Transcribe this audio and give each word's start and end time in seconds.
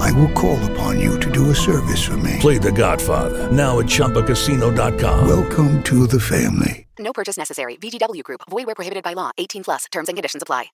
I 0.00 0.12
will 0.12 0.30
call 0.32 0.58
upon 0.72 1.00
you 1.00 1.18
to 1.20 1.30
do 1.30 1.50
a 1.50 1.54
service 1.54 2.02
for 2.04 2.16
me. 2.16 2.36
Play 2.40 2.58
The 2.58 2.72
Godfather 2.72 3.50
now 3.50 3.78
at 3.78 3.86
ChumbaCasino.com. 3.86 5.26
Welcome 5.28 5.82
to 5.84 6.06
the 6.06 6.20
family. 6.20 6.86
No 6.98 7.12
purchase 7.12 7.36
necessary. 7.36 7.76
VGW 7.76 8.22
Group. 8.22 8.42
Void 8.50 8.66
where 8.66 8.74
prohibited 8.74 9.02
by 9.02 9.14
law. 9.14 9.30
18 9.38 9.64
plus. 9.64 9.84
Terms 9.90 10.08
and 10.08 10.16
conditions 10.16 10.42
apply. 10.42 10.66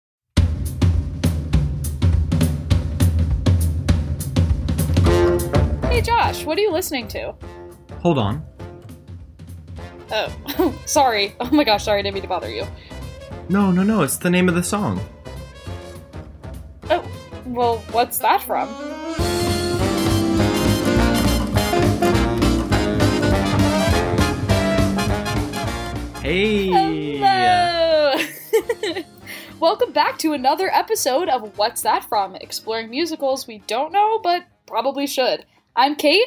Hey 5.89 6.03
Josh, 6.03 6.45
what 6.45 6.59
are 6.59 6.61
you 6.61 6.71
listening 6.71 7.09
to? 7.09 7.35
Hold 8.03 8.19
on. 8.19 8.45
Oh, 10.13 10.75
sorry. 10.87 11.35
Oh 11.41 11.51
my 11.51 11.65
gosh, 11.65 11.85
sorry, 11.85 12.01
I 12.01 12.03
didn't 12.03 12.15
mean 12.15 12.23
to 12.23 12.29
bother 12.29 12.51
you. 12.51 12.67
No, 13.49 13.71
no, 13.71 13.83
no. 13.83 14.03
It's 14.03 14.19
the 14.19 14.31
name 14.31 14.49
of 14.49 14.55
the 14.55 14.63
song. 14.63 15.01
Oh, 16.91 17.05
well, 17.55 17.79
what's 17.93 18.19
that 18.19 18.43
from? 18.43 18.69
Hey. 26.23 26.69
Hello! 27.19 28.17
Welcome 29.61 29.93
back 29.93 30.19
to 30.19 30.35
another 30.35 30.71
episode 30.73 31.29
of 31.29 31.57
What's 31.57 31.83
That 31.83 32.05
From? 32.09 32.37
Exploring 32.37 32.91
musicals 32.91 33.47
we 33.47 33.59
don't 33.67 33.93
know, 33.93 34.21
but 34.23 34.45
probably 34.67 35.07
should. 35.07 35.47
I'm 35.75 35.97
Kate. 35.97 36.27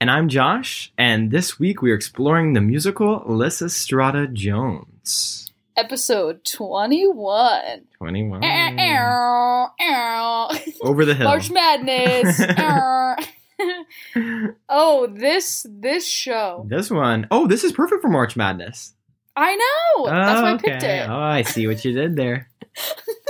And 0.00 0.10
I'm 0.10 0.28
Josh, 0.28 0.92
and 0.98 1.30
this 1.30 1.58
week 1.58 1.82
we 1.82 1.90
are 1.92 1.94
exploring 1.94 2.52
the 2.52 2.60
musical 2.60 3.20
Lysistrata 3.20 4.32
Jones. 4.32 5.47
Episode 5.78 6.44
21. 6.44 7.86
21. 7.98 8.44
Ow, 8.44 9.70
ow. 9.80 10.58
Over 10.82 11.04
the 11.04 11.14
hill. 11.14 11.28
March 11.28 11.52
Madness. 11.52 12.40
Ow. 12.58 13.16
oh, 14.68 15.06
this 15.06 15.64
this 15.70 16.04
show. 16.04 16.66
This 16.68 16.90
one. 16.90 17.28
Oh, 17.30 17.46
this 17.46 17.62
is 17.62 17.70
perfect 17.70 18.02
for 18.02 18.08
March 18.08 18.34
Madness. 18.34 18.92
I 19.36 19.54
know. 19.54 20.06
That's 20.06 20.42
why 20.42 20.52
I 20.54 20.56
picked 20.56 20.82
okay. 20.82 20.98
it. 20.98 21.08
Oh, 21.08 21.16
I 21.16 21.42
see 21.42 21.68
what 21.68 21.84
you 21.84 21.92
did 21.92 22.16
there. 22.16 22.50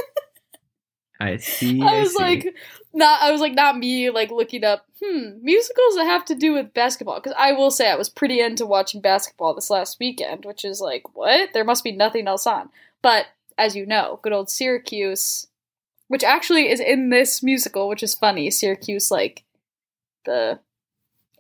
I 1.20 1.36
see. 1.36 1.82
I 1.82 2.00
was 2.00 2.16
see. 2.16 2.18
like, 2.18 2.56
not. 2.98 3.22
I 3.22 3.32
was 3.32 3.40
like, 3.40 3.54
not 3.54 3.78
me. 3.78 4.10
Like 4.10 4.30
looking 4.30 4.64
up, 4.64 4.86
hmm, 5.02 5.42
musicals 5.42 5.96
that 5.96 6.04
have 6.04 6.24
to 6.26 6.34
do 6.34 6.52
with 6.52 6.74
basketball. 6.74 7.16
Because 7.16 7.34
I 7.38 7.52
will 7.52 7.70
say, 7.70 7.90
I 7.90 7.96
was 7.96 8.08
pretty 8.08 8.40
into 8.40 8.66
watching 8.66 9.00
basketball 9.00 9.54
this 9.54 9.70
last 9.70 9.98
weekend, 9.98 10.44
which 10.44 10.64
is 10.64 10.80
like, 10.80 11.16
what? 11.16 11.50
There 11.54 11.64
must 11.64 11.84
be 11.84 11.92
nothing 11.92 12.28
else 12.28 12.46
on. 12.46 12.68
But 13.00 13.26
as 13.56 13.74
you 13.74 13.86
know, 13.86 14.20
good 14.22 14.32
old 14.32 14.50
Syracuse, 14.50 15.46
which 16.08 16.24
actually 16.24 16.70
is 16.70 16.80
in 16.80 17.10
this 17.10 17.42
musical, 17.42 17.88
which 17.88 18.02
is 18.02 18.14
funny. 18.14 18.50
Syracuse, 18.50 19.10
like 19.10 19.44
the 20.24 20.58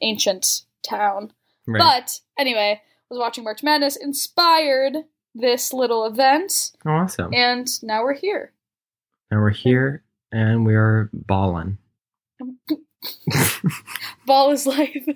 ancient 0.00 0.62
town. 0.82 1.32
Right. 1.66 1.78
But 1.78 2.20
anyway, 2.38 2.80
was 3.10 3.18
watching 3.18 3.44
March 3.44 3.62
Madness, 3.62 3.96
inspired 3.96 4.96
this 5.34 5.72
little 5.72 6.04
event, 6.04 6.72
awesome. 6.84 7.32
and 7.32 7.82
now 7.82 8.02
we're 8.02 8.14
here. 8.14 8.52
Now 9.30 9.40
we're 9.40 9.50
here, 9.50 10.02
and 10.32 10.66
we 10.66 10.74
are 10.74 11.10
balling. 11.12 11.78
Ball 14.26 14.50
is 14.50 14.66
life. 14.66 15.06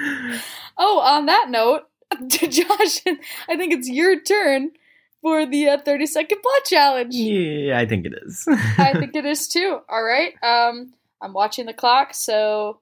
oh, 0.78 1.00
on 1.00 1.26
that 1.26 1.46
note, 1.50 1.82
Josh, 2.26 3.00
I 3.48 3.56
think 3.56 3.72
it's 3.72 3.88
your 3.88 4.20
turn 4.20 4.72
for 5.20 5.46
the 5.46 5.68
uh, 5.68 5.78
30 5.78 6.06
second 6.06 6.42
plot 6.42 6.64
challenge. 6.64 7.14
yeah, 7.14 7.78
I 7.78 7.86
think 7.86 8.06
it 8.06 8.14
is. 8.22 8.44
I 8.78 8.92
think 8.98 9.14
it 9.14 9.24
is 9.24 9.48
too. 9.48 9.78
All 9.88 10.02
right. 10.02 10.34
Um, 10.42 10.92
I'm 11.20 11.32
watching 11.32 11.66
the 11.66 11.72
clock, 11.72 12.14
so 12.14 12.80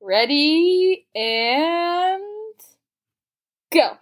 ready 0.00 1.06
and 1.14 2.22
go. 3.72 3.96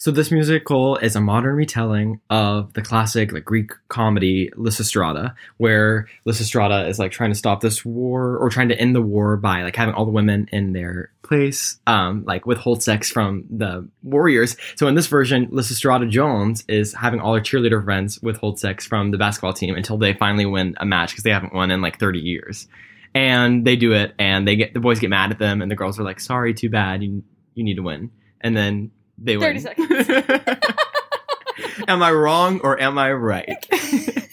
So 0.00 0.10
this 0.10 0.30
musical 0.30 0.96
is 0.96 1.14
a 1.14 1.20
modern 1.20 1.56
retelling 1.56 2.22
of 2.30 2.72
the 2.72 2.80
classic 2.80 3.32
like 3.32 3.44
Greek 3.44 3.72
comedy 3.88 4.48
Lysistrata, 4.56 5.34
where 5.58 6.08
Lysistrata 6.26 6.88
is 6.88 6.98
like 6.98 7.12
trying 7.12 7.32
to 7.32 7.34
stop 7.34 7.60
this 7.60 7.84
war 7.84 8.38
or 8.38 8.48
trying 8.48 8.70
to 8.70 8.80
end 8.80 8.96
the 8.96 9.02
war 9.02 9.36
by 9.36 9.62
like 9.62 9.76
having 9.76 9.92
all 9.94 10.06
the 10.06 10.10
women 10.10 10.48
in 10.52 10.72
their 10.72 11.10
place, 11.20 11.78
um, 11.86 12.24
like 12.24 12.46
withhold 12.46 12.82
sex 12.82 13.10
from 13.10 13.44
the 13.50 13.86
warriors. 14.02 14.56
So 14.74 14.88
in 14.88 14.94
this 14.94 15.06
version, 15.06 15.48
Lysistrata 15.48 16.08
Jones 16.08 16.64
is 16.66 16.94
having 16.94 17.20
all 17.20 17.34
her 17.34 17.40
cheerleader 17.42 17.84
friends 17.84 18.22
withhold 18.22 18.58
sex 18.58 18.86
from 18.86 19.10
the 19.10 19.18
basketball 19.18 19.52
team 19.52 19.74
until 19.74 19.98
they 19.98 20.14
finally 20.14 20.46
win 20.46 20.76
a 20.78 20.86
match 20.86 21.10
because 21.10 21.24
they 21.24 21.30
haven't 21.30 21.52
won 21.52 21.70
in 21.70 21.82
like 21.82 21.98
30 21.98 22.20
years. 22.20 22.68
And 23.14 23.66
they 23.66 23.76
do 23.76 23.92
it, 23.92 24.14
and 24.18 24.48
they 24.48 24.56
get 24.56 24.72
the 24.72 24.80
boys 24.80 24.98
get 24.98 25.10
mad 25.10 25.30
at 25.30 25.38
them, 25.38 25.60
and 25.60 25.70
the 25.70 25.76
girls 25.76 25.98
are 25.98 26.04
like, 26.04 26.20
"Sorry, 26.20 26.54
too 26.54 26.70
bad. 26.70 27.02
You 27.02 27.22
you 27.54 27.64
need 27.64 27.74
to 27.74 27.82
win." 27.82 28.12
And 28.40 28.56
then 28.56 28.92
they 29.20 29.36
30 29.36 29.44
win. 29.44 29.60
seconds. 29.60 30.08
am 31.88 32.02
I 32.02 32.10
wrong 32.10 32.60
or 32.62 32.80
am 32.80 32.98
I 32.98 33.12
right? 33.12 33.66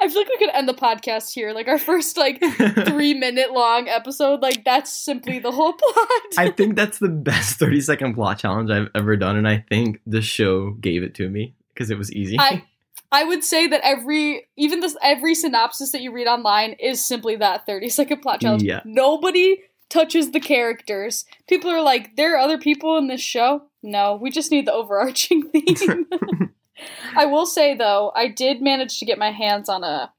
I 0.00 0.08
feel 0.08 0.20
like 0.20 0.28
we 0.28 0.38
could 0.38 0.50
end 0.50 0.68
the 0.68 0.74
podcast 0.74 1.32
here. 1.32 1.52
Like 1.52 1.68
our 1.68 1.78
first 1.78 2.16
like 2.16 2.40
three 2.86 3.14
minute 3.14 3.52
long 3.52 3.88
episode, 3.88 4.40
like 4.40 4.64
that's 4.64 4.92
simply 4.92 5.38
the 5.38 5.50
whole 5.50 5.72
plot. 5.72 6.08
I 6.36 6.52
think 6.56 6.76
that's 6.76 6.98
the 6.98 7.08
best 7.08 7.58
30 7.58 7.80
second 7.80 8.14
plot 8.14 8.38
challenge 8.38 8.70
I've 8.70 8.88
ever 8.94 9.16
done, 9.16 9.36
and 9.36 9.48
I 9.48 9.64
think 9.68 10.00
the 10.06 10.22
show 10.22 10.70
gave 10.70 11.02
it 11.02 11.14
to 11.16 11.28
me 11.28 11.54
because 11.72 11.90
it 11.90 11.98
was 11.98 12.12
easy. 12.12 12.36
I 12.38 12.62
I 13.10 13.24
would 13.24 13.44
say 13.44 13.66
that 13.66 13.80
every 13.82 14.46
even 14.56 14.80
this 14.80 14.96
every 15.02 15.34
synopsis 15.34 15.92
that 15.92 16.02
you 16.02 16.12
read 16.12 16.26
online 16.26 16.72
is 16.72 17.04
simply 17.04 17.36
that 17.36 17.66
30 17.66 17.88
second 17.88 18.20
plot 18.20 18.40
challenge. 18.40 18.62
Yeah. 18.62 18.80
Nobody 18.84 19.62
touches 19.94 20.32
the 20.32 20.40
characters. 20.40 21.24
People 21.48 21.70
are 21.70 21.80
like, 21.80 22.16
there 22.16 22.34
are 22.34 22.38
other 22.38 22.58
people 22.58 22.96
in 22.98 23.06
this 23.06 23.20
show. 23.20 23.62
No, 23.82 24.16
we 24.16 24.30
just 24.30 24.50
need 24.50 24.66
the 24.66 24.72
overarching 24.72 25.48
theme. 25.50 26.06
I 27.16 27.24
will 27.26 27.46
say 27.46 27.74
though, 27.76 28.10
I 28.14 28.28
did 28.28 28.60
manage 28.60 28.98
to 28.98 29.04
get 29.06 29.18
my 29.18 29.30
hands 29.30 29.68
on 29.68 29.84
a 29.84 30.12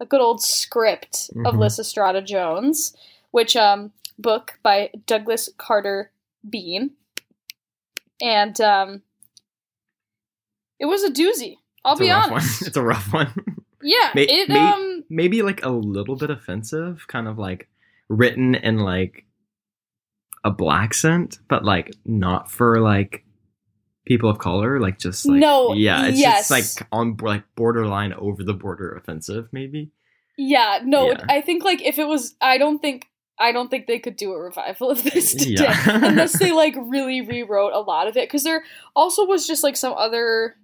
a 0.00 0.04
good 0.06 0.20
old 0.20 0.42
script 0.42 1.30
of 1.46 1.54
Mhm. 1.54 1.58
Lysistrata 1.60 2.24
Jones, 2.26 2.96
which 3.30 3.54
um 3.54 3.92
book 4.18 4.58
by 4.62 4.90
Douglas 5.06 5.48
Carter 5.58 6.10
Beane. 6.48 6.90
And 8.20 8.60
um 8.60 9.02
it 10.80 10.86
was 10.86 11.04
a 11.04 11.10
doozy. 11.10 11.58
I'll 11.84 11.92
It's 11.92 12.00
be 12.00 12.10
honest. 12.10 12.30
one. 12.32 12.42
It's 12.68 12.76
a 12.76 12.82
rough 12.82 13.12
one. 13.12 13.32
Yeah, 13.82 14.10
it 14.16 14.50
um 14.50 15.04
Maybe 15.08 15.42
like 15.42 15.62
a 15.64 15.70
little 15.70 16.16
bit 16.16 16.30
offensive, 16.30 17.06
kind 17.06 17.28
of 17.28 17.38
like 17.38 17.68
written 18.12 18.54
in 18.54 18.78
like 18.78 19.24
a 20.44 20.50
black 20.50 20.92
scent, 20.94 21.38
but 21.48 21.64
like 21.64 21.92
not 22.04 22.50
for 22.50 22.80
like 22.80 23.24
people 24.04 24.28
of 24.28 24.38
color, 24.38 24.80
like 24.80 24.98
just 24.98 25.26
like 25.26 25.38
No, 25.38 25.72
yeah, 25.74 26.06
it's 26.06 26.18
yes. 26.18 26.48
just 26.48 26.80
like 26.80 26.88
on 26.92 27.16
like 27.20 27.44
borderline 27.56 28.12
over 28.12 28.42
the 28.42 28.54
border 28.54 28.92
offensive, 28.94 29.48
maybe. 29.52 29.90
yeah, 30.36 30.80
no, 30.84 31.08
Yeah. 31.10 31.24
I 31.28 31.40
think 31.40 31.64
like 31.64 31.80
if 31.82 31.98
it 31.98 32.06
was 32.06 32.34
I 32.40 32.58
don't 32.58 32.80
think 32.80 33.06
I 33.38 33.50
don't 33.52 33.70
think 33.70 33.86
they 33.86 33.98
could 33.98 34.16
do 34.16 34.32
a 34.32 34.38
revival 34.40 34.90
of 34.90 35.02
this 35.02 35.34
today 35.36 35.64
Yeah. 35.64 35.82
unless 36.06 36.38
they 36.38 36.52
like 36.64 36.74
really 36.76 37.20
rewrote 37.20 37.72
a 37.72 37.80
lot 37.80 38.08
of 38.08 38.16
it 38.16 38.28
because 38.28 38.42
there 38.44 38.62
also 38.94 39.24
was 39.26 39.46
just 39.46 39.62
like 39.62 39.76
some 39.76 39.94
other 39.94 40.56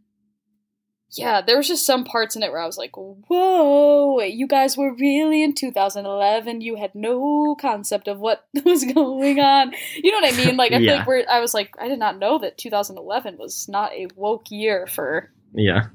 yeah, 1.12 1.40
there 1.40 1.56
was 1.56 1.68
just 1.68 1.86
some 1.86 2.04
parts 2.04 2.36
in 2.36 2.42
it 2.42 2.50
where 2.52 2.60
I 2.60 2.66
was 2.66 2.76
like, 2.78 2.96
"Whoa, 2.96 4.20
you 4.20 4.46
guys 4.46 4.76
were 4.76 4.94
really 4.94 5.42
in 5.42 5.54
2011. 5.54 6.60
You 6.60 6.76
had 6.76 6.94
no 6.94 7.54
concept 7.60 8.08
of 8.08 8.18
what 8.20 8.46
was 8.64 8.84
going 8.84 9.40
on." 9.40 9.72
You 9.96 10.10
know 10.12 10.18
what 10.20 10.34
I 10.34 10.36
mean? 10.44 10.56
Like, 10.56 10.72
I 10.72 10.76
feel 10.78 10.84
Yeah. 10.86 10.96
like 10.98 11.06
we're. 11.06 11.24
I 11.30 11.40
was 11.40 11.54
like, 11.54 11.74
I 11.80 11.88
did 11.88 11.98
not 11.98 12.18
know 12.18 12.38
that 12.40 12.58
2011 12.58 13.36
was 13.38 13.68
not 13.68 13.92
a 13.92 14.08
woke 14.16 14.50
year 14.50 14.86
for. 14.86 15.30
Yeah. 15.54 15.86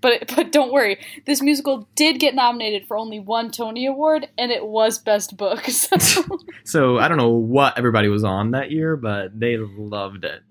But 0.00 0.32
but 0.36 0.52
don't 0.52 0.72
worry, 0.72 0.98
this 1.26 1.42
musical 1.42 1.88
did 1.96 2.20
get 2.20 2.32
nominated 2.34 2.86
for 2.86 2.96
only 2.96 3.18
one 3.18 3.50
Tony 3.50 3.84
Award, 3.86 4.28
and 4.38 4.52
it 4.52 4.64
was 4.64 4.98
Best 5.00 5.36
Book. 5.36 5.64
So 5.68 5.96
So 6.64 6.98
I 6.98 7.08
don't 7.08 7.16
know 7.18 7.30
what 7.30 7.76
everybody 7.76 8.08
was 8.08 8.22
on 8.22 8.52
that 8.52 8.70
year, 8.70 8.96
but 8.96 9.38
they 9.38 9.56
loved 9.56 10.24
it. 10.24 10.42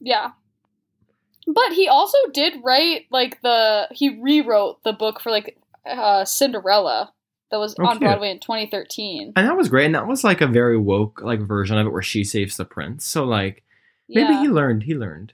yeah. 0.00 0.30
But 1.46 1.72
he 1.72 1.88
also 1.88 2.18
did 2.32 2.54
write 2.62 3.06
like 3.10 3.40
the 3.42 3.88
he 3.92 4.20
rewrote 4.20 4.82
the 4.84 4.92
book 4.92 5.20
for 5.20 5.30
like 5.30 5.56
uh, 5.86 6.24
Cinderella 6.24 7.12
that 7.50 7.58
was 7.58 7.74
Oh, 7.78 7.84
on 7.86 7.92
cute. 7.92 8.02
Broadway 8.02 8.30
in 8.30 8.38
2013. 8.40 9.32
and 9.36 9.48
that 9.48 9.56
was 9.56 9.68
great. 9.68 9.86
And 9.86 9.94
that 9.94 10.06
was 10.06 10.22
like 10.22 10.40
a 10.40 10.46
very 10.46 10.76
woke 10.78 11.20
like 11.22 11.40
version 11.40 11.78
of 11.78 11.86
it 11.86 11.90
where 11.92 12.02
she 12.02 12.22
saves 12.24 12.56
the 12.56 12.64
prince. 12.64 13.04
So 13.04 13.24
like 13.24 13.64
maybe 14.08 14.32
yeah. 14.34 14.42
he 14.42 14.48
learned. 14.48 14.84
He 14.84 14.94
learned. 14.94 15.32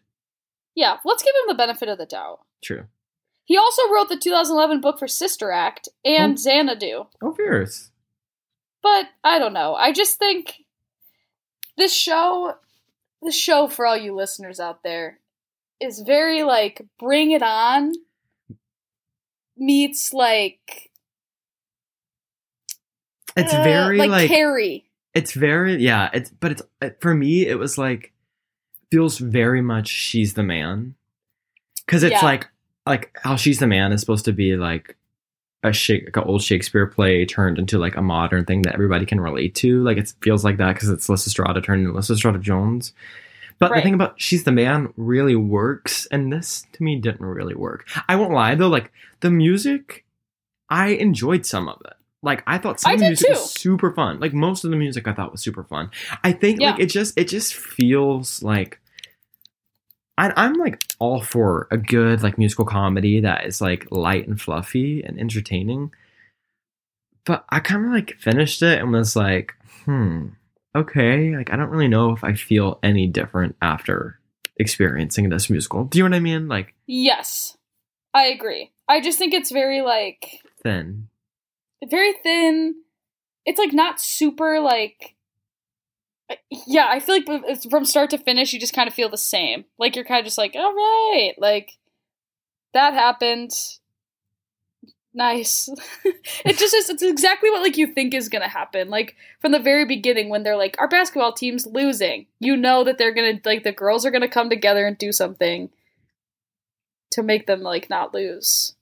yeah, 0.74 0.96
let's 1.04 1.22
give 1.22 1.34
him 1.34 1.48
the 1.48 1.54
benefit 1.54 1.88
of 1.88 1.98
the 1.98 2.06
doubt. 2.06 2.40
True. 2.62 2.84
He 3.44 3.56
also 3.56 3.82
wrote 3.92 4.08
the 4.08 4.16
2011 4.16 4.80
book 4.80 4.98
for 4.98 5.06
Sister 5.08 5.50
Act 5.52 5.88
and 6.04 6.32
Oh. 6.34 6.36
Xanadu. 6.36 7.06
Oh, 7.22 7.32
fierce. 7.34 7.90
But 8.82 9.06
I 9.22 9.38
don't 9.38 9.52
know. 9.52 9.74
I 9.74 9.92
just 9.92 10.18
think 10.18 10.64
this 11.76 11.92
show, 11.92 12.54
this 13.22 13.36
show 13.36 13.68
for 13.68 13.86
all 13.86 13.96
you 13.96 14.14
listeners 14.14 14.58
out 14.60 14.82
there, 14.82 15.18
is 15.80 16.00
very 16.00 16.42
like 16.42 16.82
Bring 16.98 17.30
It 17.32 17.42
On 17.42 17.92
meets 19.56 20.12
like 20.12 20.90
It's 23.36 23.52
uh, 23.52 23.62
very 23.62 23.98
like, 23.98 24.10
like 24.10 24.28
Carrie. 24.28 24.84
it's 25.14 25.32
very 25.32 25.76
yeah. 25.76 26.10
It's 26.12 26.30
but 26.30 26.52
it's 26.52 26.62
it- 26.80 26.98
for 27.00 27.14
me. 27.14 27.46
It 27.46 27.58
was 27.58 27.76
like 27.78 28.12
feels 28.90 29.18
very 29.18 29.60
much 29.60 29.88
she's 29.88 30.34
the 30.34 30.42
man 30.42 30.94
because 31.84 32.02
it's 32.02 32.12
Yeah. 32.12 32.24
like 32.24 32.46
like 32.86 33.16
how 33.22 33.36
she's 33.36 33.58
the 33.58 33.66
man 33.66 33.92
is 33.92 34.00
supposed 34.00 34.24
to 34.26 34.32
be 34.32 34.56
like 34.56 34.96
a 35.62 35.72
Shak- 35.72 36.04
like 36.04 36.16
an 36.16 36.22
old 36.24 36.42
Shakespeare 36.42 36.86
play 36.86 37.24
turned 37.26 37.58
into 37.58 37.78
like 37.78 37.96
a 37.96 38.02
modern 38.02 38.44
thing 38.44 38.62
that 38.62 38.74
everybody 38.74 39.04
can 39.04 39.20
relate 39.20 39.54
to. 39.56 39.82
Like 39.82 39.96
it 39.98 40.12
feels 40.22 40.44
like 40.44 40.58
that 40.58 40.74
because 40.74 40.88
it's 40.88 41.08
Lysistrata 41.08 41.62
turned 41.62 41.84
into 41.86 41.98
Lysistrata 41.98 42.40
Jones. 42.40 42.92
But 43.58 43.70
Right. 43.70 43.78
the 43.78 43.82
thing 43.84 43.94
about 43.94 44.20
she's 44.20 44.44
the 44.44 44.52
man 44.52 44.92
really 44.96 45.36
works, 45.36 46.06
and 46.06 46.32
this 46.32 46.66
to 46.72 46.82
me 46.82 46.96
didn't 47.00 47.24
really 47.24 47.54
work. 47.54 47.88
I 48.08 48.16
won't 48.16 48.32
lie 48.32 48.54
though, 48.54 48.68
like 48.68 48.92
the 49.20 49.30
music, 49.30 50.04
I 50.68 50.88
enjoyed 50.88 51.46
some 51.46 51.68
of 51.68 51.80
it. 51.84 51.94
Like 52.22 52.42
I 52.46 52.58
thought 52.58 52.80
some 52.80 52.90
I 52.90 52.94
of 52.94 53.00
the 53.00 53.06
music 53.06 53.28
too. 53.28 53.32
was 53.32 53.50
super 53.54 53.92
fun. 53.92 54.20
Like 54.20 54.34
most 54.34 54.64
of 54.64 54.70
the 54.70 54.76
music 54.76 55.06
I 55.08 55.12
thought 55.14 55.32
was 55.32 55.42
super 55.42 55.64
fun. 55.64 55.90
I 56.24 56.32
think 56.32 56.60
like 56.60 56.80
it 56.80 56.86
just 56.86 57.16
it 57.16 57.28
just 57.28 57.54
feels 57.54 58.42
like 58.42 58.80
I'm 60.18 60.54
like 60.54 60.82
all 60.98 61.20
for 61.20 61.68
a 61.70 61.76
good 61.76 62.22
like 62.22 62.38
musical 62.38 62.64
comedy 62.64 63.20
that 63.20 63.44
is 63.46 63.60
like 63.60 63.86
light 63.90 64.26
and 64.26 64.40
fluffy 64.40 65.02
and 65.04 65.20
entertaining. 65.20 65.92
But 67.26 67.44
I 67.50 67.60
kind 67.60 67.84
of 67.84 67.90
like 67.92 68.14
finished 68.18 68.62
it 68.62 68.80
and 68.80 68.92
was 68.92 69.14
like, 69.16 69.54
hmm, 69.84 70.28
okay. 70.76 71.36
Like 71.36 71.52
I 71.52 71.56
don't 71.56 71.70
really 71.70 71.88
know 71.88 72.12
if 72.12 72.22
I 72.24 72.34
feel 72.34 72.78
any 72.82 73.06
different 73.06 73.56
after 73.62 74.20
experiencing 74.58 75.28
this 75.28 75.50
musical. 75.50 75.84
Do 75.84 75.98
you 75.98 76.04
know 76.04 76.10
what 76.10 76.16
I 76.16 76.20
mean? 76.20 76.48
Like 76.48 76.74
Yes, 76.86 77.56
I 78.14 78.26
agree. 78.26 78.72
I 78.88 79.00
just 79.00 79.18
think 79.18 79.34
it's 79.34 79.50
very 79.50 79.82
like 79.82 80.40
thin. 80.62 81.08
very 81.88 82.14
thin. 82.22 82.74
It's 83.44 83.58
like 83.58 83.72
not 83.72 84.00
super 84.00 84.60
like. 84.60 85.14
Yeah, 86.50 86.86
I 86.88 86.98
feel 86.98 87.14
like 87.16 87.24
it's 87.28 87.66
from 87.66 87.84
start 87.84 88.10
to 88.10 88.18
finish, 88.18 88.52
you 88.52 88.58
just 88.58 88.74
kind 88.74 88.88
of 88.88 88.94
feel 88.94 89.08
the 89.08 89.16
same. 89.16 89.64
Like 89.78 89.94
you're 89.94 90.04
kind 90.04 90.18
of 90.18 90.24
just 90.24 90.38
like, 90.38 90.56
all 90.56 90.74
right, 90.74 91.34
like 91.38 91.70
that 92.74 92.94
happened. 92.94 93.52
Nice. 95.16 95.70
it 96.44 96.58
just 96.58 96.74
is. 96.74 96.90
It's 96.90 97.02
exactly 97.02 97.50
what 97.50 97.62
like 97.62 97.78
you 97.78 97.86
think 97.86 98.12
is 98.12 98.28
gonna 98.28 98.48
happen. 98.48 98.90
Like 98.90 99.16
from 99.40 99.52
the 99.52 99.58
very 99.58 99.86
beginning, 99.86 100.28
when 100.28 100.42
they're 100.42 100.58
like, 100.58 100.76
our 100.78 100.88
basketball 100.88 101.32
team's 101.32 101.66
losing, 101.66 102.26
you 102.38 102.54
know 102.54 102.84
that 102.84 102.98
they're 102.98 103.14
gonna 103.14 103.40
like 103.46 103.64
the 103.64 103.72
girls 103.72 104.04
are 104.04 104.10
gonna 104.10 104.28
come 104.28 104.50
together 104.50 104.86
and 104.86 104.98
do 104.98 105.12
something 105.12 105.70
to 107.12 107.22
make 107.22 107.46
them 107.46 107.62
like 107.62 107.88
not 107.88 108.12
lose. 108.12 108.74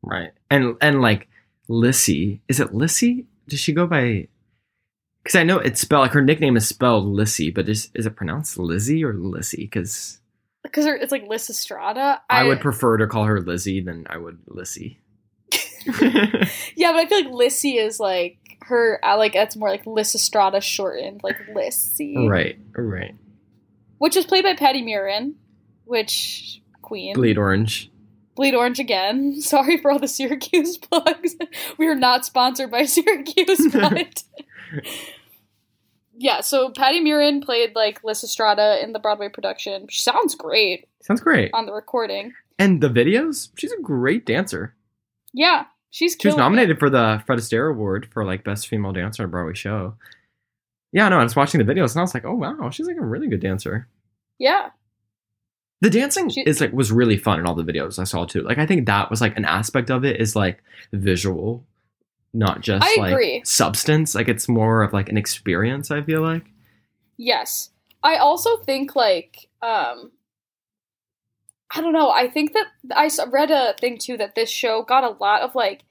Right. 0.00 0.30
And 0.48 0.76
and 0.80 1.02
like 1.02 1.26
Lissy, 1.66 2.40
is 2.46 2.60
it 2.60 2.72
Lissy? 2.72 3.26
Does 3.48 3.58
she 3.58 3.72
go 3.72 3.88
by 3.88 4.28
because 5.24 5.34
I 5.34 5.42
know 5.42 5.58
it's 5.58 5.80
spelled 5.80 6.02
like 6.02 6.12
her 6.12 6.22
nickname 6.22 6.56
is 6.56 6.68
spelled 6.68 7.04
Lissy, 7.04 7.50
but 7.50 7.68
is 7.68 7.90
is 7.94 8.06
it 8.06 8.14
pronounced 8.14 8.56
Lizzie 8.58 9.04
or 9.04 9.12
Lissy? 9.12 9.64
Because 9.64 10.20
because 10.62 10.86
it's 10.86 11.10
like 11.10 11.26
Liz 11.26 11.50
Estrada. 11.50 12.22
I, 12.30 12.44
would 12.44 12.60
prefer 12.60 12.96
to 12.98 13.08
call 13.08 13.24
her 13.24 13.40
Lizzie 13.40 13.80
than 13.80 14.06
I 14.08 14.18
would 14.18 14.38
Lissy. 14.46 15.00
Yeah, 15.86 16.92
but 16.92 17.00
I 17.00 17.06
feel 17.06 17.24
like 17.24 17.32
Lissy 17.32 17.76
is 17.78 17.98
like 18.00 18.38
her. 18.62 18.98
I 19.02 19.14
like 19.14 19.32
that's 19.32 19.56
more 19.56 19.70
like 19.70 19.86
Liz 19.86 20.14
Estrada 20.14 20.60
shortened, 20.60 21.20
like 21.22 21.36
Lissy, 21.54 22.28
right, 22.28 22.58
right. 22.76 23.14
Which 23.98 24.16
was 24.16 24.24
played 24.26 24.44
by 24.44 24.54
Patti 24.54 24.82
Murin, 24.82 25.34
which 25.84 26.60
Queen 26.82 27.14
Bleed 27.14 27.38
orange. 27.38 27.90
Bleed 28.36 28.54
Orange 28.54 28.78
again. 28.78 29.40
Sorry 29.40 29.76
for 29.76 29.90
all 29.90 29.98
the 29.98 30.08
Syracuse 30.08 30.78
plugs. 30.78 31.36
we 31.78 31.86
are 31.88 31.94
not 31.94 32.24
sponsored 32.24 32.70
by 32.70 32.84
Syracuse, 32.86 33.68
but 33.72 34.22
yeah. 36.16 36.40
So 36.40 36.70
Patti 36.70 37.00
Murin 37.00 37.42
played 37.44 37.74
like 37.74 38.02
Liz 38.04 38.22
Estrada 38.24 38.82
in 38.82 38.92
the 38.92 38.98
Broadway 38.98 39.28
production. 39.28 39.86
She 39.90 40.00
sounds 40.00 40.34
great 40.34 40.86
Sounds 41.02 41.20
great. 41.20 41.50
on 41.52 41.66
the 41.66 41.72
recording. 41.72 42.32
And 42.58 42.80
the 42.82 42.88
videos, 42.88 43.48
she's 43.56 43.72
a 43.72 43.80
great 43.82 44.26
dancer. 44.26 44.74
Yeah, 45.32 45.64
she's 45.90 46.12
She 46.12 46.16
was 46.28 46.34
killing 46.34 46.38
it. 46.38 46.42
nominated 46.42 46.78
for 46.78 46.90
the 46.90 47.22
Fred 47.26 47.38
Astaire 47.38 47.70
Award 47.70 48.08
for 48.12 48.24
like 48.24 48.44
best 48.44 48.68
female 48.68 48.92
dancer 48.92 49.22
on 49.22 49.28
a 49.28 49.30
Broadway 49.30 49.54
show. 49.54 49.94
Yeah, 50.92 51.08
no, 51.08 51.18
I 51.20 51.22
was 51.22 51.36
watching 51.36 51.64
the 51.64 51.72
videos 51.72 51.92
and 51.92 52.00
I 52.00 52.02
was 52.02 52.14
like, 52.14 52.24
oh 52.24 52.34
wow, 52.34 52.70
she's 52.70 52.86
like 52.86 52.96
a 52.96 53.04
really 53.04 53.28
good 53.28 53.40
dancer. 53.40 53.86
Yeah, 54.38 54.70
The 55.82 55.90
dancing 55.90 56.28
She- 56.30 56.40
is 56.42 56.60
like 56.60 56.72
was 56.72 56.90
really 56.90 57.16
fun 57.16 57.38
in 57.38 57.46
all 57.46 57.54
the 57.54 57.62
videos 57.64 57.98
I 57.98 58.04
saw 58.04 58.24
too. 58.24 58.42
Like 58.42 58.58
I 58.58 58.66
think 58.66 58.86
that 58.86 59.08
was 59.10 59.20
like 59.20 59.36
an 59.36 59.44
aspect 59.44 59.90
of 59.90 60.04
it 60.04 60.20
is 60.20 60.34
like 60.34 60.62
visual, 60.92 61.64
not 62.34 62.60
just 62.62 62.84
I 62.84 63.00
like 63.00 63.12
agree. 63.12 63.42
substance. 63.44 64.14
Like 64.14 64.28
it's 64.28 64.48
more 64.48 64.82
of 64.82 64.92
like 64.92 65.08
an 65.08 65.16
experience. 65.16 65.90
I 65.90 66.02
feel 66.02 66.22
like. 66.22 66.46
Yes. 67.18 67.70
I 68.02 68.16
also 68.16 68.56
think 68.58 68.96
like 68.96 69.48
um 69.62 70.10
I 71.72 71.80
don't 71.80 71.92
know. 71.92 72.10
I 72.10 72.28
think 72.28 72.52
that 72.54 72.66
I 72.94 73.08
read 73.30 73.50
a 73.50 73.74
thing 73.80 73.98
too 73.98 74.16
that 74.16 74.34
this 74.34 74.50
show 74.50 74.82
got 74.82 75.04
a 75.04 75.10
lot 75.22 75.42
of 75.42 75.54
like 75.54 75.82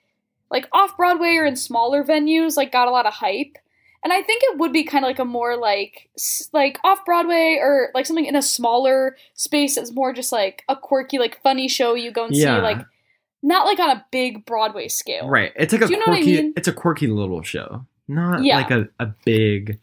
like 0.51 0.67
off 0.71 0.97
Broadway 0.97 1.35
or 1.35 1.45
in 1.45 1.55
smaller 1.55 2.03
venues 2.03 2.57
like 2.57 2.71
got 2.71 2.87
a 2.87 2.91
lot 2.91 3.05
of 3.05 3.13
hype. 3.13 3.55
And 4.03 4.13
I 4.13 4.21
think 4.21 4.43
it 4.45 4.57
would 4.57 4.71
be 4.71 4.83
kind 4.83 5.03
of 5.03 5.09
like 5.09 5.19
a 5.19 5.25
more 5.25 5.57
like 5.57 6.09
like 6.53 6.79
off 6.83 7.05
Broadway 7.05 7.57
or 7.61 7.89
like 7.93 8.05
something 8.05 8.25
in 8.25 8.35
a 8.35 8.41
smaller 8.41 9.15
space 9.33 9.75
that's 9.75 9.91
more 9.91 10.13
just 10.13 10.31
like 10.31 10.63
a 10.69 10.75
quirky 10.75 11.17
like 11.19 11.41
funny 11.43 11.67
show 11.67 11.93
you 11.95 12.11
go 12.11 12.25
and 12.25 12.35
Yeah. 12.35 12.57
see 12.57 12.61
like 12.61 12.85
not 13.41 13.65
like 13.65 13.79
on 13.79 13.89
a 13.89 14.05
big 14.11 14.45
Broadway 14.45 14.87
scale. 14.89 15.29
Right. 15.29 15.53
It's 15.55 15.71
like 15.71 15.81
a 15.83 15.87
you 15.87 15.97
know 15.97 16.05
what 16.07 16.17
I 16.17 16.23
quirky. 16.23 16.41
mean? 16.41 16.53
It's 16.57 16.67
a 16.67 16.73
quirky 16.73 17.07
little 17.07 17.41
show, 17.41 17.85
not 18.07 18.43
Yeah. 18.43 18.57
like 18.57 18.71
a, 18.71 18.87
a 18.99 19.07
big, 19.25 19.79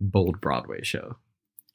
bold 0.00 0.40
Broadway 0.42 0.82
show. 0.82 1.16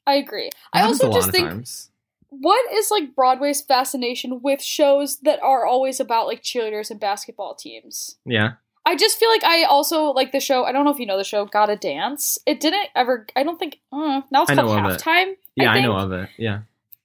I 0.06 0.14
agree. 0.14 0.50
I 0.72 0.82
also 0.82 1.06
a 1.06 1.10
lot 1.10 1.14
just 1.16 1.28
of 1.28 1.34
think 1.34 1.48
times. 1.48 1.90
What 2.30 2.72
is 2.72 2.90
like 2.90 3.14
Broadway's 3.14 3.62
fascination 3.62 4.40
with 4.42 4.62
shows 4.62 5.18
that 5.20 5.40
are 5.42 5.66
always 5.66 6.00
about 6.00 6.26
like 6.26 6.42
cheerleaders 6.42 6.90
and 6.90 7.00
basketball 7.00 7.54
teams? 7.54 8.16
Yeah. 8.24 8.52
I 8.84 8.96
just 8.96 9.18
feel 9.18 9.28
like 9.28 9.44
I 9.44 9.64
also 9.64 10.12
like 10.12 10.32
the 10.32 10.40
show. 10.40 10.64
I 10.64 10.72
don't 10.72 10.84
know 10.84 10.90
if 10.90 10.98
you 10.98 11.06
know 11.06 11.18
the 11.18 11.24
show 11.24 11.44
Gotta 11.44 11.76
Dance. 11.76 12.38
It 12.46 12.60
didn't 12.60 12.88
ever. 12.94 13.26
I 13.36 13.42
don't 13.42 13.58
think. 13.58 13.80
Uh, 13.92 14.22
now 14.30 14.42
it's 14.42 14.50
I 14.50 14.54
called 14.54 14.78
of 14.78 14.92
it. 14.92 15.00
Halftime. 15.00 15.34
Yeah, 15.56 15.70
I, 15.70 15.74
think. 15.74 15.86
know 15.86 15.96
of 15.96 16.12
it. 16.12 16.30
Yeah. 16.38 16.60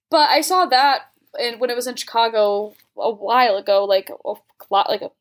But 0.09 0.29
I 0.29 0.41
saw 0.41 0.65
that 0.67 1.09
and 1.39 1.59
when 1.59 1.69
it 1.69 1.75
was 1.75 1.87
in 1.87 1.95
Chicago 1.95 2.75
a 2.97 3.11
while 3.11 3.57
ago, 3.57 3.85
like 3.85 4.09
a 4.09 4.33
lot, 4.69 4.89
like 4.89 5.01
a 5.01 5.11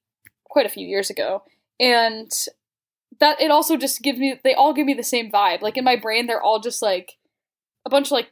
quite 0.44 0.66
a 0.66 0.70
few 0.70 0.86
years 0.86 1.10
ago, 1.10 1.42
and 1.80 2.30
that 3.20 3.40
it 3.40 3.50
also 3.50 3.76
just 3.76 4.02
gives 4.02 4.18
me. 4.18 4.38
They 4.42 4.54
all 4.54 4.74
give 4.74 4.86
me 4.86 4.94
the 4.94 5.02
same 5.02 5.30
vibe. 5.30 5.62
Like 5.62 5.76
in 5.76 5.84
my 5.84 5.96
brain, 5.96 6.26
they're 6.26 6.42
all 6.42 6.60
just 6.60 6.82
like 6.82 7.16
a 7.84 7.90
bunch 7.90 8.08
of 8.08 8.12
like 8.12 8.30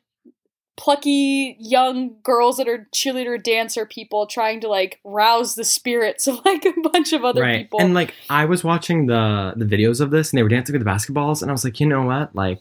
plucky 0.80 1.56
young 1.60 2.16
girls 2.22 2.56
that 2.56 2.66
are 2.66 2.88
cheerleader 2.90 3.40
dancer 3.40 3.84
people 3.84 4.26
trying 4.26 4.62
to 4.62 4.66
like 4.66 4.98
rouse 5.04 5.54
the 5.54 5.62
spirits 5.62 6.26
of 6.26 6.42
like 6.46 6.64
a 6.64 6.72
bunch 6.90 7.12
of 7.12 7.22
other 7.22 7.42
right. 7.42 7.64
people. 7.64 7.82
And 7.82 7.92
like 7.92 8.14
I 8.30 8.46
was 8.46 8.64
watching 8.64 9.04
the 9.04 9.52
the 9.56 9.66
videos 9.66 10.00
of 10.00 10.10
this, 10.10 10.32
and 10.32 10.38
they 10.38 10.42
were 10.42 10.48
dancing 10.48 10.72
with 10.72 10.82
the 10.82 10.90
basketballs, 10.90 11.42
and 11.42 11.50
I 11.50 11.52
was 11.52 11.64
like, 11.64 11.80
you 11.80 11.86
know 11.86 12.06
what? 12.06 12.34
Like, 12.34 12.60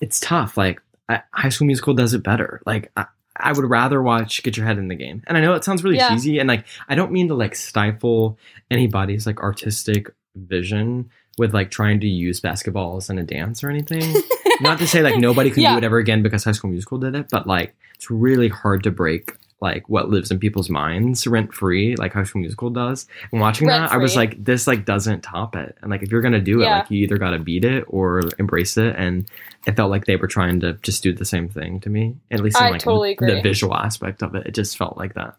it's 0.00 0.18
tough. 0.18 0.56
Like 0.56 0.82
I, 1.08 1.22
High 1.32 1.48
School 1.48 1.66
Musical 1.66 1.94
does 1.94 2.12
it 2.12 2.24
better. 2.24 2.60
Like 2.66 2.90
I, 2.96 3.06
I 3.36 3.52
would 3.52 3.64
rather 3.64 4.02
watch 4.02 4.42
Get 4.42 4.56
Your 4.56 4.66
Head 4.66 4.78
in 4.78 4.88
the 4.88 4.96
Game. 4.96 5.22
And 5.28 5.38
I 5.38 5.40
know 5.40 5.54
it 5.54 5.62
sounds 5.62 5.84
really 5.84 5.96
Yeah. 5.96 6.08
cheesy, 6.08 6.40
and 6.40 6.48
like 6.48 6.66
I 6.88 6.96
don't 6.96 7.12
mean 7.12 7.28
to 7.28 7.34
like 7.34 7.54
stifle 7.54 8.36
anybody's 8.68 9.28
like 9.28 9.38
artistic 9.40 10.10
vision 10.34 11.08
with 11.40 11.54
like 11.54 11.70
trying 11.70 11.98
to 12.00 12.06
use 12.06 12.40
basketballs 12.40 13.08
in 13.10 13.18
a 13.18 13.24
dance 13.24 13.64
or 13.64 13.70
anything. 13.70 14.14
Not 14.60 14.78
to 14.78 14.86
say 14.86 15.00
like 15.02 15.16
nobody 15.18 15.50
can 15.50 15.62
Yeah. 15.62 15.72
do 15.72 15.78
it 15.78 15.84
ever 15.84 15.98
again 15.98 16.22
because 16.22 16.44
High 16.44 16.52
School 16.52 16.70
Musical 16.70 16.98
did 16.98 17.14
it, 17.14 17.28
but 17.30 17.46
like 17.46 17.74
it's 17.94 18.10
really 18.10 18.48
hard 18.48 18.82
to 18.84 18.90
break 18.90 19.32
like 19.62 19.86
what 19.90 20.08
lives 20.08 20.30
in 20.30 20.38
people's 20.38 20.70
minds 20.70 21.26
rent 21.26 21.52
free, 21.52 21.94
like 21.96 22.12
High 22.14 22.24
School 22.24 22.40
Musical 22.40 22.70
does. 22.70 23.06
And 23.32 23.40
watching 23.40 23.68
that, 23.68 23.90
I 23.92 23.96
was 23.98 24.16
like, 24.16 24.42
this 24.42 24.66
like 24.66 24.84
doesn't 24.84 25.22
top 25.22 25.54
it. 25.56 25.76
And 25.82 25.90
like 25.90 26.02
if 26.02 26.10
you're 26.10 26.20
gonna 26.22 26.40
do 26.40 26.60
it, 26.60 26.64
Yeah. 26.64 26.78
like 26.78 26.90
you 26.90 26.98
either 27.04 27.18
gotta 27.18 27.38
beat 27.38 27.64
it 27.64 27.84
or 27.88 28.22
embrace 28.38 28.76
it. 28.76 28.94
And 28.96 29.26
it 29.66 29.76
felt 29.76 29.90
like 29.90 30.04
they 30.06 30.16
were 30.16 30.26
trying 30.28 30.60
to 30.60 30.74
just 30.82 31.02
do 31.02 31.12
the 31.12 31.24
same 31.26 31.48
thing 31.48 31.80
to 31.80 31.88
me. 31.90 32.16
At 32.30 32.40
least 32.40 32.58
in 32.58 32.64
I 32.66 32.70
like 32.70 32.80
totally 32.82 33.16
the 33.18 33.26
agree. 33.26 33.42
visual 33.42 33.74
aspect 33.74 34.22
of 34.22 34.34
it. 34.34 34.46
It 34.46 34.54
just 34.54 34.76
felt 34.78 34.96
like 34.98 35.14
that. 35.14 35.36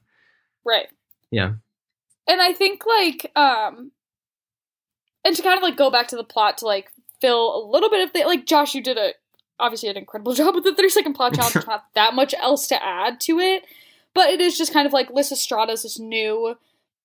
Right. 0.65 0.88
Yeah. 1.31 1.53
And 2.27 2.41
I 2.41 2.53
think 2.53 2.84
like 2.86 3.31
um 3.36 3.91
and 5.24 5.36
to 5.36 5.42
kind 5.42 5.58
of 5.58 5.63
like 5.63 5.78
go 5.78 5.90
back 5.90 6.08
to 6.10 6.16
the 6.16 6.24
plot 6.24 6.58
to 6.60 6.66
like 6.66 6.92
fill 7.20 7.56
a 7.56 7.62
little 7.70 7.90
bit 7.90 8.06
of 8.08 8.13
the 8.13 8.24
like 8.25 8.46
Josh, 8.46 8.74
you 8.75 8.82
did 8.82 8.98
a 8.98 9.12
obviously 9.60 9.90
an 9.90 9.98
incredible 9.98 10.34
job 10.36 10.56
with 10.56 10.63
the 10.63 10.74
30 10.75 10.90
second 10.90 11.13
plot 11.13 11.34
challenge. 11.34 11.54
There's 11.54 11.68
not 11.68 11.86
that 11.96 12.13
much 12.13 12.34
else 12.40 12.68
to 12.68 12.84
add 12.84 13.20
to 13.22 13.40
it. 13.40 13.63
But 14.13 14.30
it 14.30 14.42
is 14.42 14.58
just 14.58 14.74
kind 14.74 14.86
of 14.86 14.92
like 14.92 15.10
Lysistrata 15.10 15.72
is 15.72 15.84
this 15.84 15.98
new 15.98 16.58